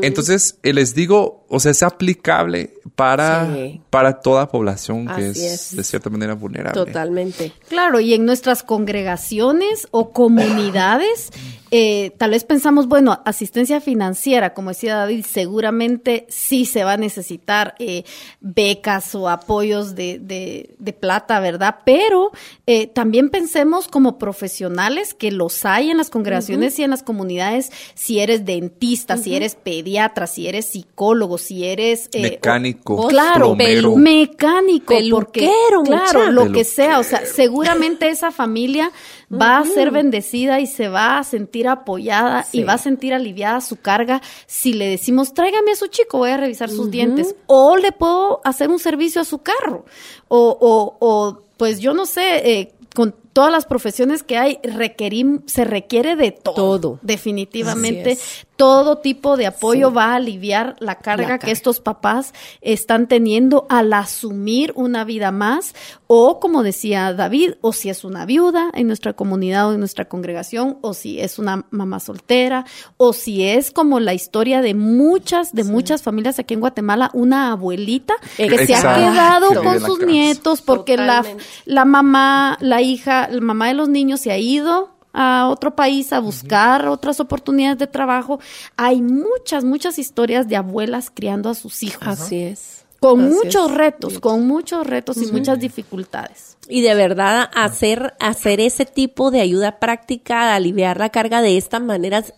[0.02, 3.80] Entonces, eh, les digo, o sea, es aplicable para, Sí.
[3.90, 5.76] para toda población que es, es.
[5.76, 6.72] de cierta manera vulnerable.
[6.84, 7.52] Totalmente.
[7.68, 11.30] Claro, y en nuestras congregaciones o comunidades,
[11.70, 16.96] eh, tal vez pensamos, bueno, asistencia financiera, como decía David, seguramente sí se va a
[16.96, 18.04] necesitar eh,
[18.40, 21.76] becas o apoyos de, de- de plata, ¿verdad?
[21.84, 22.30] Pero
[22.66, 27.70] eh, también pensemos como profesionales que los hay en las congregaciones y en las comunidades,
[27.94, 29.88] si eres dentista, si eres pediatra,
[30.27, 32.09] si eres psicólogo, si eres...
[32.12, 33.96] eh, Mecánico, o- claro, plomero.
[33.96, 38.90] mecánico, porque Peluquero, claro, lo que sea, o sea, seguramente esa familia
[39.33, 42.61] va a ser bendecida y se va a sentir apoyada Sí.
[42.61, 46.31] y va a sentir aliviada su carga si le decimos, tráigame a su chico, voy
[46.31, 49.85] a revisar sus dientes, o le puedo hacer un servicio a su carro,
[50.29, 55.42] o, o, o pues yo no sé, eh, con todas las profesiones que hay, requerim-
[55.46, 56.55] se requiere de todo.
[56.55, 56.98] Todo.
[57.03, 58.18] Definitivamente.
[58.58, 59.94] Todo tipo de apoyo Sí.
[59.94, 65.30] va a aliviar la carga La que estos papás están teniendo al asumir una vida
[65.30, 65.76] más,
[66.08, 70.06] o como decía David, o si es una viuda en nuestra comunidad o en nuestra
[70.06, 72.64] congregación, o si es una mamá soltera,
[72.96, 77.52] o si es como la historia de muchas, de muchas familias aquí en Guatemala, una
[77.52, 80.10] abuelita que se ha quedado con sus casa.
[80.10, 81.24] nietos porque la,
[81.64, 86.12] la mamá, la hija, la mamá de los niños se ha ido a otro país
[86.12, 88.40] a buscar otras oportunidades de trabajo.
[88.76, 92.06] Hay muchas, muchas historias de abuelas criando a sus hijos.
[92.06, 92.84] Así es.
[93.00, 93.76] Con Así muchos es.
[93.76, 96.56] retos, con muchos retos y muchas dificultades.
[96.68, 101.80] Y de verdad, hacer, hacer ese tipo de ayuda práctica, aliviar la carga de estas
[101.80, 102.34] maneras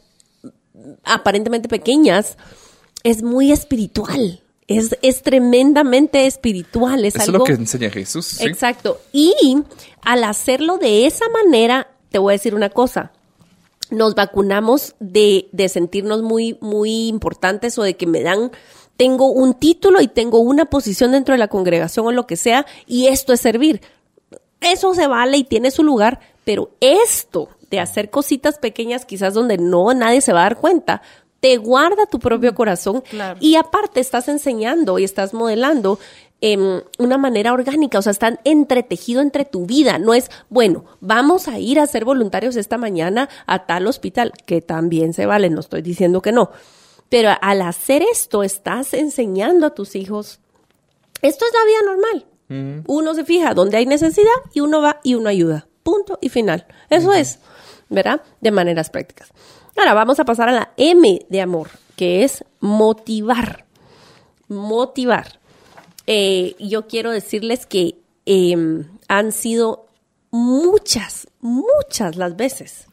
[1.05, 2.37] aparentemente pequeñas,
[3.03, 4.43] es muy espiritual.
[4.67, 7.05] Es, es tremendamente espiritual.
[7.05, 8.27] Es Eso es algo lo que enseña Jesús.
[8.27, 8.45] ¿sí?
[8.45, 9.01] Exacto.
[9.13, 9.35] Y
[10.03, 13.13] al hacerlo de esa manera, te voy a decir una cosa.
[13.91, 18.53] Nos vacunamos de, de sentirnos muy, muy importantes o de que me dan,
[18.97, 22.67] tengo un título y tengo una posición dentro de la congregación o lo que sea,
[22.87, 23.81] y esto es servir.
[24.61, 29.57] Eso se vale y tiene su lugar, pero esto de hacer cositas pequeñas, quizás donde
[29.59, 31.03] no nadie se va a dar cuenta,
[31.41, 33.39] te guarda tu propio corazón Claro.
[33.41, 35.99] y aparte estás enseñando y estás modelando
[36.41, 39.99] em, una manera orgánica, o sea, están entretejido entre tu vida.
[39.99, 44.61] No es, bueno, vamos a ir a ser voluntarios esta mañana a tal hospital, que
[44.61, 46.51] también se vale, no estoy diciendo que no.
[47.09, 50.41] Pero al hacer esto, estás enseñando a tus hijos.
[51.23, 52.27] Esto es la vida normal.
[52.89, 55.69] Uno se fija donde hay necesidad y uno va y uno ayuda.
[55.85, 56.67] Punto y final.
[56.89, 57.39] Eso es,
[57.89, 58.23] ¿verdad?
[58.41, 59.33] De maneras prácticas.
[59.77, 63.67] Ahora vamos a pasar a la M de amor, que es motivar.
[64.49, 65.40] Motivar.
[66.13, 67.95] Eh, yo quiero decirles que
[68.27, 69.87] eh, han sido
[70.33, 72.89] muchas, muchas las veces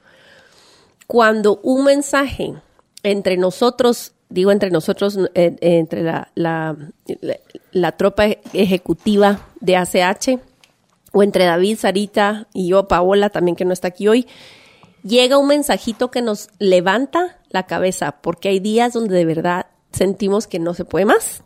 [1.08, 2.54] cuando un mensaje
[3.02, 10.40] entre nosotros, digo entre nosotros, eh, entre la, la tropa ejecutiva de ACH,
[11.12, 14.28] o entre David, Sarita y yo, Paola, también que no está aquí hoy,
[15.02, 20.46] llega un mensajito que nos levanta la cabeza, porque hay días donde de verdad sentimos
[20.46, 21.42] que no se puede más.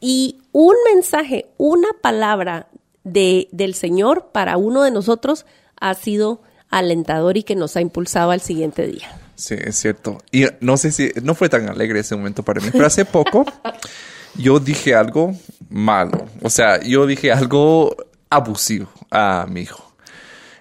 [0.00, 2.68] Y un mensaje, una palabra
[3.04, 5.46] de, del Señor para uno de nosotros
[5.80, 9.18] ha sido alentador y que nos ha impulsado al siguiente día.
[9.34, 10.18] Sí, es cierto.
[10.30, 13.44] Y no sé si, no fue tan alegre ese momento para mí, pero hace poco
[14.36, 15.34] yo dije algo
[15.68, 16.26] malo.
[16.42, 17.96] O sea, yo dije algo
[18.28, 19.94] abusivo a mi hijo.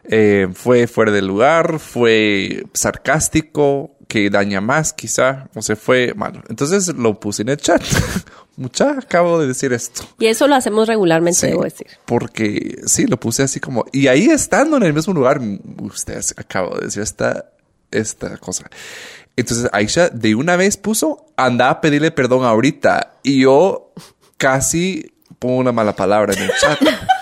[0.06, 6.42] Eh, fue fuera de lugar, fue sarcástico, que daña más quizá, o sea, fue malo.
[6.50, 7.82] Entonces lo puse en el chat.
[8.58, 10.02] Mucha, acabo de decir esto.
[10.18, 11.88] Y eso lo hacemos regularmente, Sí, debo decir.
[12.06, 13.86] Porque sí, lo puse así como.
[13.94, 15.40] Y ahí estando en el mismo lugar,
[15.80, 17.52] usted acabo de decir esta,
[17.92, 18.68] esta cosa.
[19.36, 23.20] Entonces Aisha de una vez puso, anda a pedirle perdón ahorita.
[23.22, 23.94] Y yo
[24.38, 26.80] casi pongo una mala palabra en el chat.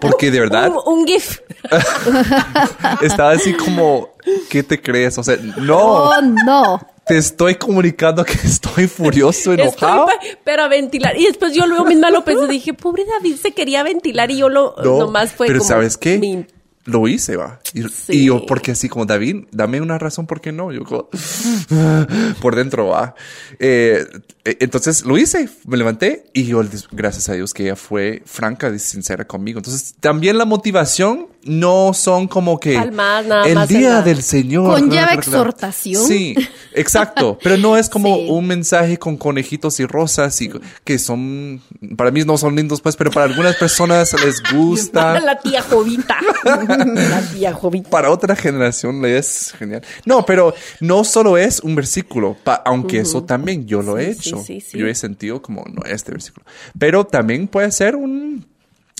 [0.00, 1.40] Porque de verdad Un, un GIF.
[3.02, 4.10] estaba así como,
[4.50, 5.18] ¿qué te crees?
[5.18, 6.80] O sea, no, Oh, no.
[7.06, 10.08] te estoy comunicando que estoy furioso, enojado.
[10.10, 11.16] Estoy pero a ventilar.
[11.18, 14.48] Y después yo luego misma lo pensé, dije, pobre David se quería ventilar y yo
[14.48, 16.18] lo No, nomás fue pero como ¿sabes qué?
[16.18, 16.46] mi-
[16.88, 17.60] Lo hice, va.
[17.74, 18.12] Y, Sí.
[18.12, 20.72] y yo, porque así como David, dame una razón por qué no.
[20.72, 21.10] Yo como,
[22.40, 23.14] por dentro va.
[23.58, 24.06] Eh,
[24.44, 28.70] eh, entonces lo hice, me levanté y yo, gracias a Dios que ella fue franca
[28.74, 29.58] y sincera conmigo.
[29.58, 34.78] Entonces también la motivación no son como que Palmadas nada el más día del Señor.
[34.78, 36.04] Conlleva exhortación.
[36.06, 36.34] Sí,
[36.74, 37.38] exacto.
[37.42, 38.26] Pero no es como Sí.
[38.28, 40.50] un mensaje con conejitos y rosas y
[40.84, 41.60] que son,
[41.96, 45.18] para mí no son lindos pues, pero para algunas personas les gusta.
[45.20, 46.16] La tía Jovita.
[46.44, 47.88] la tía Jovita.
[47.90, 49.82] para otra generación le es genial.
[50.04, 54.20] No, pero no solo es un versículo, pa- aunque eso también yo lo he Sí,
[54.22, 54.42] sí, hecho.
[54.44, 54.78] sí, sí.
[54.78, 56.44] Yo he sentido como, no, este versículo.
[56.78, 58.46] Pero también puede ser un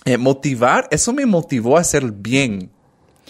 [0.05, 2.71] eh, motivar, eso me motivó a hacer bien,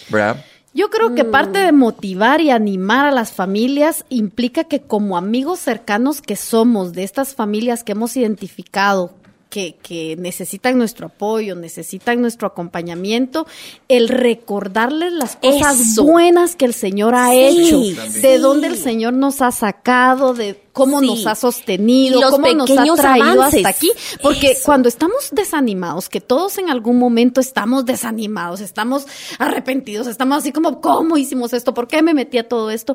[0.09, 0.45] ¿verdad?
[0.75, 5.59] Yo creo que parte de motivar y animar a las familias implica que como amigos
[5.59, 9.13] cercanos que somos de estas familias que hemos identificado,
[9.59, 13.45] que, que necesitan nuestro apoyo, necesitan nuestro acompañamiento,
[13.89, 16.05] el recordarles las cosas Eso.
[16.05, 18.23] buenas que el Señor ha Sí, hecho, También.
[18.23, 21.07] de dónde el Señor nos ha sacado, de cómo Sí.
[21.07, 23.67] nos ha sostenido, cómo nos ha traído avances.
[23.67, 23.91] hasta aquí.
[24.23, 24.63] Porque Eso.
[24.65, 29.07] cuando estamos desanimados, que todos en algún momento estamos desanimados, estamos
[29.41, 31.75] arrepentidos, estamos así como, ¿cómo hicimos esto?
[31.75, 32.95] ¿Por qué me metí a todo esto?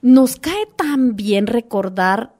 [0.00, 2.33] Nos cae tan bien recordar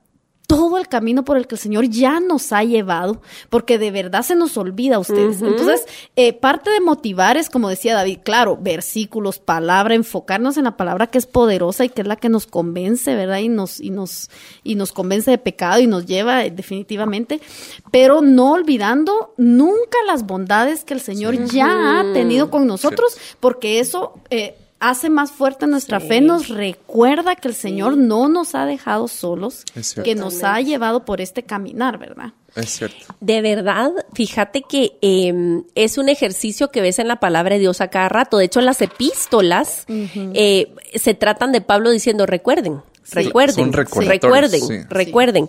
[0.47, 4.23] todo el camino por el que el Señor ya nos ha llevado, porque de verdad
[4.23, 5.41] se nos olvida a ustedes.
[5.41, 5.85] Entonces,
[6.15, 11.07] eh, parte de motivar es, como decía David, claro, versículos, palabra, enfocarnos en la palabra
[11.07, 13.39] que es poderosa y que es la que nos convence, ¿verdad?
[13.39, 14.29] Y nos, y nos,
[14.63, 17.41] y nos convence de pecado y nos lleva eh, definitivamente,
[17.91, 23.79] pero no olvidando nunca las bondades que el Señor ya ha tenido con nosotros, porque
[23.79, 24.55] eso eh,
[24.89, 26.07] hace más fuerte nuestra Sí.
[26.07, 29.63] fe, nos recuerda que el Señor no nos ha dejado solos,
[30.03, 32.33] que nos ha llevado por este caminar, ¿verdad?
[32.55, 33.05] Es cierto.
[33.19, 37.81] De verdad, fíjate que eh, es un ejercicio que ves en la palabra de Dios
[37.81, 38.37] a cada rato.
[38.37, 42.81] De hecho, las epístolas eh, se tratan de Pablo diciendo, recuerden,
[43.11, 44.87] recuerden, recordatorios, recuerden, sí.
[44.89, 45.47] recuerden.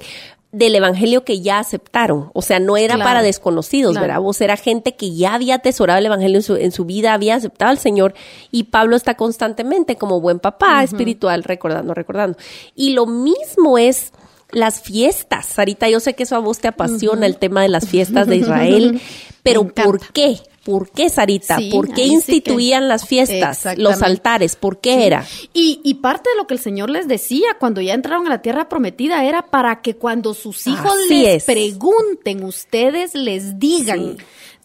[0.57, 2.31] Del evangelio que ya aceptaron.
[2.33, 3.09] O sea, no era Claro.
[3.09, 4.07] para desconocidos, Claro.
[4.07, 4.21] ¿verdad?
[4.23, 7.35] Vos era gente que ya había atesorado el evangelio en su, en su vida, había
[7.35, 8.15] aceptado al Señor.
[8.51, 12.39] Y Pablo está constantemente como buen papá espiritual, recordando, recordando.
[12.75, 14.13] Y lo mismo es
[14.51, 15.47] las fiestas.
[15.47, 18.37] Sarita, yo sé que eso a vos te apasiona, el tema de las fiestas de
[18.37, 19.01] Israel.
[19.43, 19.67] Pero.
[19.69, 20.39] ¿por qué?
[20.67, 21.57] ¿Por qué, Sarita?
[21.57, 24.57] Sí, ¿Por qué ahí sí que- instituían las fiestas, los altares?
[24.57, 25.03] ¿Por qué Sí.
[25.05, 25.25] era?
[25.55, 28.43] Y, y parte de lo que el Señor les decía cuando ya entraron a la
[28.43, 31.45] tierra prometida era para que cuando sus hijos Así les es.
[31.45, 34.17] pregunten, ustedes les digan.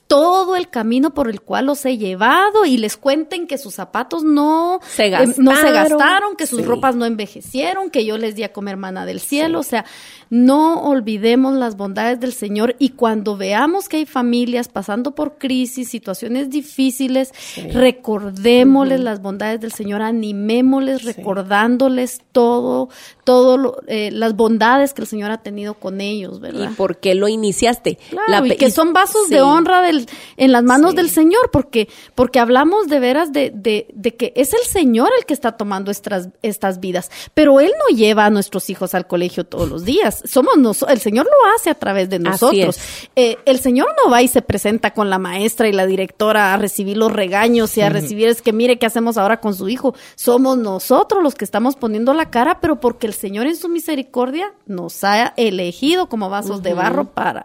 [0.07, 4.25] Todo el camino por el cual los he llevado y les cuenten que sus zapatos
[4.25, 6.35] no Se eh, no se gastaron.
[6.35, 6.65] que sus Sí.
[6.65, 9.85] ropas no envejecieron, que yo les di a comer mana del cielo, o sea,
[10.31, 15.89] no olvidemos las bondades del Señor y cuando veamos que hay familias pasando por crisis,
[15.89, 17.33] situaciones difíciles,
[17.73, 22.87] recordémosles las bondades del Señor, animémosles recordándoles todo,
[23.25, 26.71] todo eh, las bondades que el Señor ha tenido con ellos, ¿Y ¿verdad?
[26.77, 27.97] por qué lo iniciaste?
[28.09, 29.33] Claro, La y que son vasos sí.
[29.33, 30.07] de honra del,
[30.37, 34.53] en las manos del Señor, porque, porque hablamos de veras de, de, de que es
[34.53, 38.69] el Señor el que está tomando estas, estas vidas, pero Él no lleva a nuestros
[38.69, 40.20] hijos al colegio todos los días.
[40.23, 42.79] Somos nosotros, el Señor lo hace a través de nosotros.
[43.15, 46.57] Eh, el Señor no va y se presenta con la maestra y la directora a
[46.57, 49.93] recibir los regaños y a recibir es que mire qué hacemos ahora con su hijo.
[50.15, 54.53] Somos nosotros los que estamos poniendo la cara, pero porque el Señor en su misericordia
[54.65, 57.43] nos ha elegido como vasos de barro para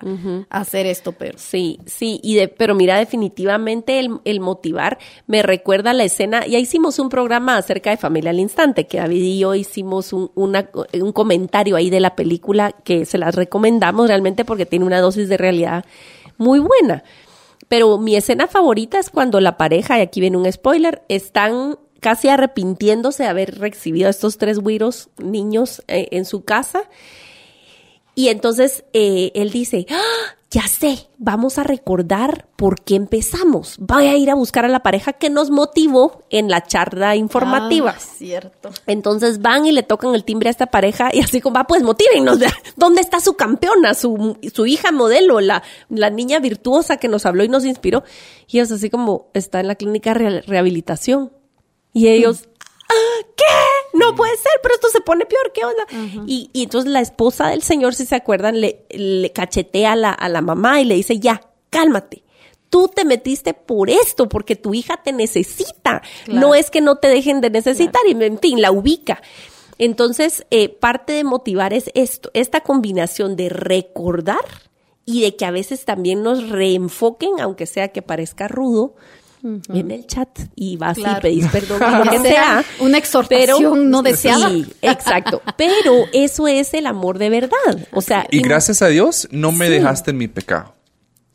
[0.50, 1.38] hacer esto, pero.
[1.38, 6.58] Sí, sí, y de, pero mira, definitivamente el, el motivar me recuerda la escena, ya
[6.58, 11.12] hicimos un programa acerca de familia al instante, que David y yo hicimos un, un
[11.12, 15.36] comentario ahí de la película que se las recomendamos realmente porque tiene una dosis de
[15.36, 15.84] realidad
[16.38, 17.04] muy buena.
[17.68, 22.28] Pero mi escena favorita es cuando la pareja, y aquí viene un spoiler, están casi
[22.28, 26.84] arrepintiéndose de haber recibido a estos tres güiros niños eh, en su casa.
[28.14, 30.35] Y entonces eh, él dice, ¡Ah!
[30.50, 33.76] Ya sé, vamos a recordar por qué empezamos.
[33.78, 37.94] Voy a ir a buscar a la pareja que nos motivó en la charla informativa.
[37.96, 38.70] Ah, cierto.
[38.86, 41.82] Entonces van y le tocan el timbre a esta pareja y así como, va, pues
[41.82, 42.38] motívennos.
[42.76, 47.42] ¿Dónde está su campeona, su, su hija modelo, la, la niña virtuosa que nos habló
[47.42, 48.04] y nos inspiró?
[48.46, 51.32] Y es así como, está en la clínica de rehabilitación.
[51.92, 52.48] Y ellos,
[52.88, 53.44] ah, ¿qué?
[53.96, 55.86] No puede ser, pero esto se pone peor, ¿qué onda?
[56.26, 60.12] y, y, entonces la esposa del señor, si se acuerdan, le, le cachetea a la,
[60.12, 61.40] a la mamá y le dice, ya,
[61.70, 62.22] cálmate.
[62.68, 66.02] Tú te metiste por esto, porque tu hija te necesita.
[66.26, 69.22] No es que no te dejen de necesitar y, en fin, la ubica.
[69.78, 74.44] Entonces, eh, parte de motivar es esto, esta combinación de recordar
[75.04, 78.94] y de que a veces también nos reenfoquen, aunque sea que parezca rudo,
[79.42, 82.64] en el chat y vas y pedís perdón lo que sea.
[82.80, 84.48] Una exhortación no deseada.
[84.48, 85.42] Sí, exacto.
[85.56, 87.88] Pero eso es el amor de verdad.
[87.92, 88.26] O sea.
[88.30, 90.74] Y, gracias a Dios no me dejaste en mi pecado.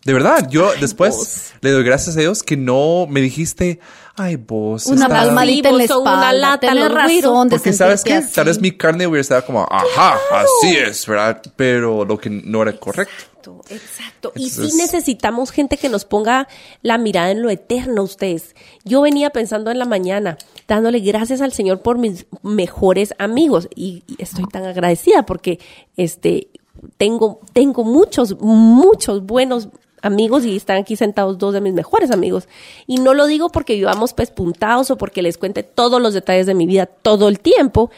[0.04, 3.80] De verdad, yo después le doy gracias a Dios que no me dijiste,
[4.16, 4.88] ay, vos.
[4.88, 6.14] Una palmadita en la espalda.
[6.14, 10.18] Una lata, razón de Porque sabes qué, tal vez mi carne hubiera estado como, ajá,
[10.32, 11.42] así es, ¿verdad?
[11.56, 13.31] Pero lo que no era correcto.
[13.70, 16.48] Exacto, Y sí necesitamos gente que nos ponga
[16.82, 18.56] la mirada en lo eterno, ustedes.
[18.84, 20.38] Yo venía pensando en la mañana,
[20.68, 25.60] dándole gracias al Señor por mis mejores amigos y, estoy tan agradecida porque
[25.98, 26.48] este
[26.98, 29.70] tengo tengo muchos muchos buenos
[30.02, 32.48] amigos y están aquí sentados dos de mis mejores amigos.
[32.88, 36.56] Y no lo digo porque vivamos pespuntados o porque les cuente todos los detalles de
[36.56, 37.92] mi vida todo el tiempo,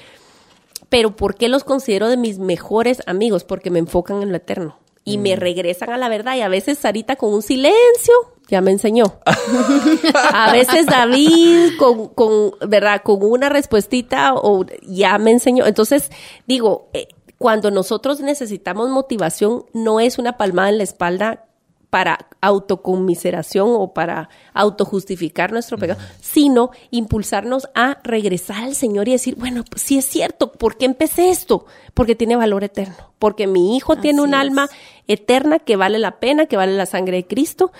[0.90, 3.44] pero porque los considero de mis mejores amigos?
[3.44, 5.40] Porque me enfocan en lo eterno y me mm.
[5.40, 6.36] regresan a la verdad.
[6.36, 8.14] Y a veces Sarita con un silencio
[8.48, 9.06] ya me enseñó.
[10.34, 13.02] a veces David con, con, ¿verdad?
[13.04, 15.66] Con una respuestita o ya me enseñó.
[15.66, 16.12] Entonces,
[16.46, 21.46] digo, eh, cuando nosotros necesitamos motivación, no es una palmada en la espalda
[21.94, 29.36] para autocomiseración o para autojustificar nuestro pecado, sino impulsarnos a regresar al Señor y decir,
[29.36, 31.68] bueno, pues sí es cierto, ¿por qué empecé esto?
[31.94, 34.70] Porque tiene valor eterno, porque mi hijo tiene un alma
[35.08, 37.72] eterna que vale la pena, que vale la sangre de Cristo,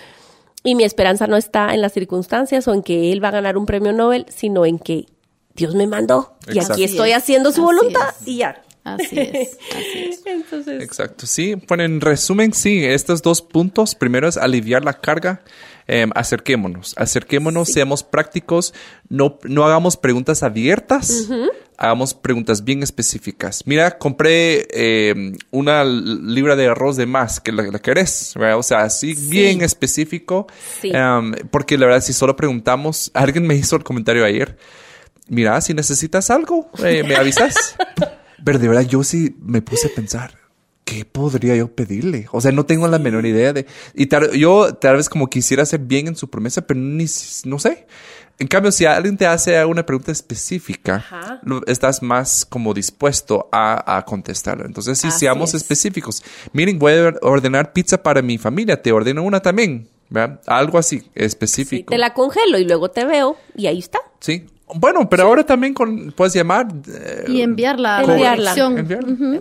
[0.64, 3.58] y mi esperanza no está en las circunstancias o en que él va a ganar
[3.58, 5.08] un premio Nobel, sino en que
[5.56, 8.62] Dios me mandó y aquí estoy haciendo su voluntad y ya.
[8.84, 9.58] Así es,
[10.82, 11.56] Exacto, sí.
[11.68, 13.96] Bueno, en resumen, sí, estos dos puntos.
[13.96, 15.42] Primero es aliviar la carga.
[15.86, 18.74] Em, acerquémonos, acerquémonos, seamos prácticos,
[19.10, 21.28] no, no hagamos preguntas abiertas,
[21.76, 23.68] hagamos preguntas bien específicas.
[23.68, 29.14] Mira, compré em, una libra de arroz de más, que la, querés, o sea, así
[29.14, 30.48] bien específico,
[30.84, 34.58] em, porque la verdad, si solo preguntamos, alguien me hizo el comentario ayer,
[35.28, 37.76] mira, si necesitas algo, eh, me avisas.
[38.44, 40.38] Pero de verdad yo sí me puse a pensar,
[40.84, 42.28] ¿qué podría yo pedirle?
[42.32, 43.66] O sea, no tengo la menor idea de...
[43.94, 47.06] Y yo tal vez como quisiera hacer bien en su promesa, pero ni,
[47.46, 47.88] no sé.
[48.40, 54.06] En cambio, si alguien te hace una pregunta específica, estás más como dispuesto a, a.
[54.66, 56.24] Entonces, sí, seamos específicos.
[56.52, 59.88] Miren, voy a ordenar pizza para mi familia, te ordeno una también.
[60.10, 60.42] ¿verdad?
[60.46, 61.90] Algo así, específico.
[61.90, 64.00] te la congelo y luego te veo y ahí está.
[64.20, 64.46] Sí,
[64.76, 66.68] bueno, pero ahora también con, puedes llamar.
[66.88, 68.02] Eh, y enviarla.
[68.02, 68.56] Enviarla.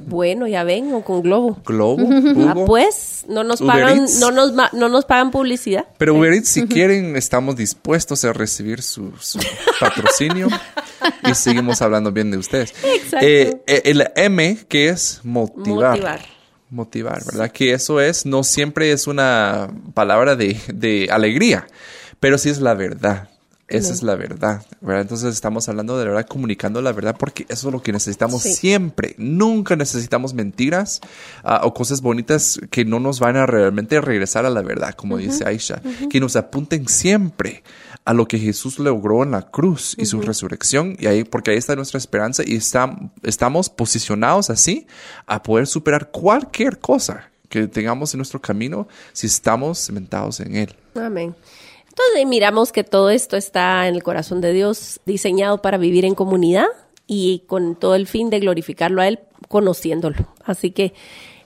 [0.06, 1.58] Bueno, ya ven, o con Globo.
[1.64, 2.08] Globo.
[2.48, 5.86] Ah, pues, no nos pagan, no nos, no nos pagan publicidad.
[5.98, 9.12] Pero Uber Eats, si quieren, estamos dispuestos a recibir su,
[9.80, 10.48] patrocinio
[11.28, 12.74] y seguimos hablando bien de ustedes.
[12.84, 13.26] Exacto.
[13.26, 15.90] Eh, eh, el M, que es motivar.
[15.96, 16.20] Motivar.
[16.70, 17.50] Motivar, ¿verdad?
[17.50, 21.66] Que eso es, no siempre es una palabra de, de alegría,
[22.18, 23.28] pero sí es la verdad.
[23.78, 25.02] Esa es la verdad, ¿verdad?
[25.02, 28.42] Entonces estamos hablando de la verdad, comunicando la verdad, porque eso es lo que necesitamos
[28.42, 29.14] siempre.
[29.18, 31.00] Nunca necesitamos mentiras
[31.42, 35.16] ah, o cosas bonitas que no nos van a realmente regresar a la verdad, como
[35.16, 35.80] dice Aisha.
[36.10, 37.62] Que nos apunten siempre
[38.04, 41.56] a lo que Jesús logró en la cruz y su resurrección, y ahí, porque ahí
[41.56, 44.86] está nuestra esperanza y estamos posicionados así
[45.26, 50.74] a poder superar cualquier cosa que tengamos en nuestro camino si estamos cementados en Él.
[50.94, 51.34] Amén.
[51.92, 56.14] Entonces miramos que todo esto está en el corazón de Dios, diseñado para vivir en
[56.14, 56.64] comunidad
[57.06, 60.16] y con todo el fin de glorificarlo a Él, conociéndolo.
[60.42, 60.94] Así que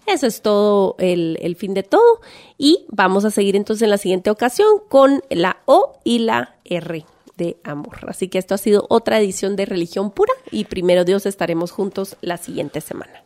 [0.06, 2.20] eso es todo el, el, fin de todo.
[2.58, 7.04] Y vamos a seguir entonces en la siguiente ocasión con la O y la R
[7.36, 7.98] de amor.
[8.06, 12.16] Así que esto ha sido otra edición de Religión Pura y primero Dios estaremos juntos
[12.20, 13.25] la siguiente semana.